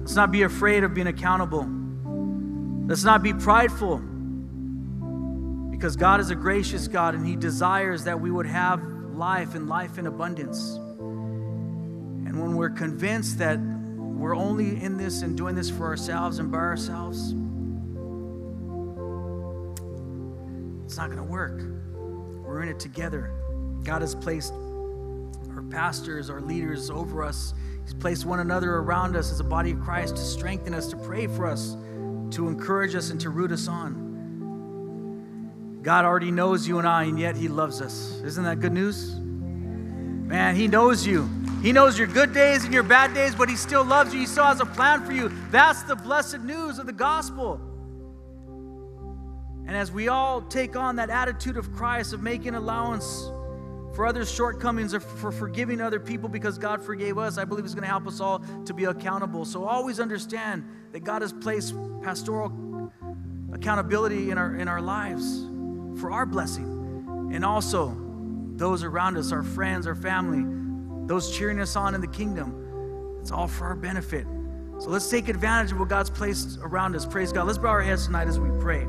Let's 0.00 0.14
not 0.14 0.30
be 0.30 0.42
afraid 0.42 0.84
of 0.84 0.92
being 0.92 1.06
accountable. 1.06 1.66
Let's 2.86 3.04
not 3.04 3.22
be 3.22 3.32
prideful. 3.32 4.02
Because 5.70 5.96
God 5.96 6.20
is 6.20 6.30
a 6.30 6.34
gracious 6.34 6.88
God 6.88 7.14
and 7.14 7.26
He 7.26 7.36
desires 7.36 8.04
that 8.04 8.20
we 8.20 8.30
would 8.30 8.46
have 8.46 8.82
life 9.14 9.54
and 9.54 9.68
life 9.68 9.98
in 9.98 10.06
abundance. 10.06 10.76
And 12.28 12.40
when 12.40 12.56
we're 12.56 12.70
convinced 12.70 13.38
that 13.38 13.58
we're 13.58 14.36
only 14.36 14.82
in 14.82 14.96
this 14.96 15.22
and 15.22 15.36
doing 15.36 15.54
this 15.54 15.68
for 15.70 15.86
ourselves 15.86 16.38
and 16.38 16.50
by 16.50 16.58
ourselves, 16.58 17.34
it's 20.84 20.96
not 20.96 21.06
going 21.06 21.18
to 21.18 21.24
work. 21.24 21.62
We're 22.44 22.62
in 22.62 22.68
it 22.68 22.78
together. 22.78 23.32
God 23.82 24.02
has 24.02 24.14
placed 24.14 24.52
our 24.52 25.62
pastors, 25.70 26.30
our 26.30 26.40
leaders 26.40 26.90
over 26.90 27.24
us. 27.24 27.54
He's 27.82 27.94
placed 27.94 28.24
one 28.24 28.40
another 28.40 28.76
around 28.76 29.16
us 29.16 29.32
as 29.32 29.40
a 29.40 29.44
body 29.44 29.72
of 29.72 29.80
Christ 29.80 30.16
to 30.16 30.22
strengthen 30.22 30.74
us, 30.74 30.86
to 30.88 30.96
pray 30.96 31.26
for 31.26 31.46
us, 31.46 31.76
to 32.32 32.48
encourage 32.48 32.94
us, 32.94 33.10
and 33.10 33.20
to 33.20 33.30
root 33.30 33.52
us 33.52 33.68
on. 33.68 34.10
God 35.82 36.04
already 36.04 36.30
knows 36.30 36.66
you 36.68 36.78
and 36.78 36.86
I, 36.86 37.04
and 37.04 37.18
yet 37.18 37.36
He 37.36 37.48
loves 37.48 37.80
us. 37.80 38.20
Isn't 38.24 38.44
that 38.44 38.60
good 38.60 38.72
news? 38.72 39.16
Man, 39.16 40.54
He 40.54 40.68
knows 40.68 41.06
you. 41.06 41.28
He 41.62 41.72
knows 41.72 41.98
your 41.98 42.08
good 42.08 42.32
days 42.32 42.64
and 42.64 42.72
your 42.72 42.82
bad 42.82 43.14
days, 43.14 43.34
but 43.34 43.48
He 43.48 43.56
still 43.56 43.84
loves 43.84 44.12
you. 44.14 44.20
He 44.20 44.26
still 44.26 44.44
has 44.44 44.60
a 44.60 44.66
plan 44.66 45.04
for 45.04 45.12
you. 45.12 45.30
That's 45.50 45.82
the 45.82 45.96
blessed 45.96 46.40
news 46.40 46.78
of 46.78 46.86
the 46.86 46.92
gospel. 46.92 47.60
And 49.66 49.76
as 49.76 49.92
we 49.92 50.08
all 50.08 50.42
take 50.42 50.76
on 50.76 50.96
that 50.96 51.10
attitude 51.10 51.56
of 51.56 51.72
Christ 51.72 52.12
of 52.12 52.22
making 52.22 52.54
allowance 52.54 53.30
for 53.94 54.06
others' 54.06 54.32
shortcomings 54.32 54.94
or 54.94 55.00
for 55.00 55.30
forgiving 55.30 55.80
other 55.80 56.00
people 56.00 56.28
because 56.28 56.58
God 56.58 56.82
forgave 56.82 57.18
us, 57.18 57.38
I 57.38 57.44
believe 57.44 57.64
it's 57.64 57.74
going 57.74 57.82
to 57.82 57.88
help 57.88 58.06
us 58.06 58.20
all 58.20 58.42
to 58.64 58.74
be 58.74 58.84
accountable. 58.84 59.44
So 59.44 59.64
always 59.64 60.00
understand 60.00 60.64
that 60.92 61.00
God 61.00 61.22
has 61.22 61.32
placed 61.32 61.74
pastoral 62.02 62.90
accountability 63.52 64.30
in 64.30 64.38
our, 64.38 64.54
in 64.56 64.66
our 64.66 64.80
lives 64.80 65.42
for 66.00 66.10
our 66.10 66.24
blessing. 66.26 67.30
And 67.32 67.44
also 67.44 67.96
those 68.56 68.82
around 68.82 69.16
us, 69.16 69.32
our 69.32 69.42
friends, 69.42 69.86
our 69.86 69.94
family, 69.94 70.44
those 71.06 71.36
cheering 71.36 71.60
us 71.60 71.76
on 71.76 71.94
in 71.94 72.00
the 72.00 72.06
kingdom. 72.06 73.18
It's 73.20 73.30
all 73.30 73.48
for 73.48 73.66
our 73.66 73.76
benefit. 73.76 74.26
So 74.78 74.90
let's 74.90 75.08
take 75.08 75.28
advantage 75.28 75.72
of 75.72 75.78
what 75.78 75.88
God's 75.88 76.10
placed 76.10 76.58
around 76.60 76.96
us. 76.96 77.06
Praise 77.06 77.32
God. 77.32 77.46
Let's 77.46 77.58
bow 77.58 77.68
our 77.68 77.82
heads 77.82 78.06
tonight 78.06 78.26
as 78.26 78.40
we 78.40 78.50
pray. 78.60 78.86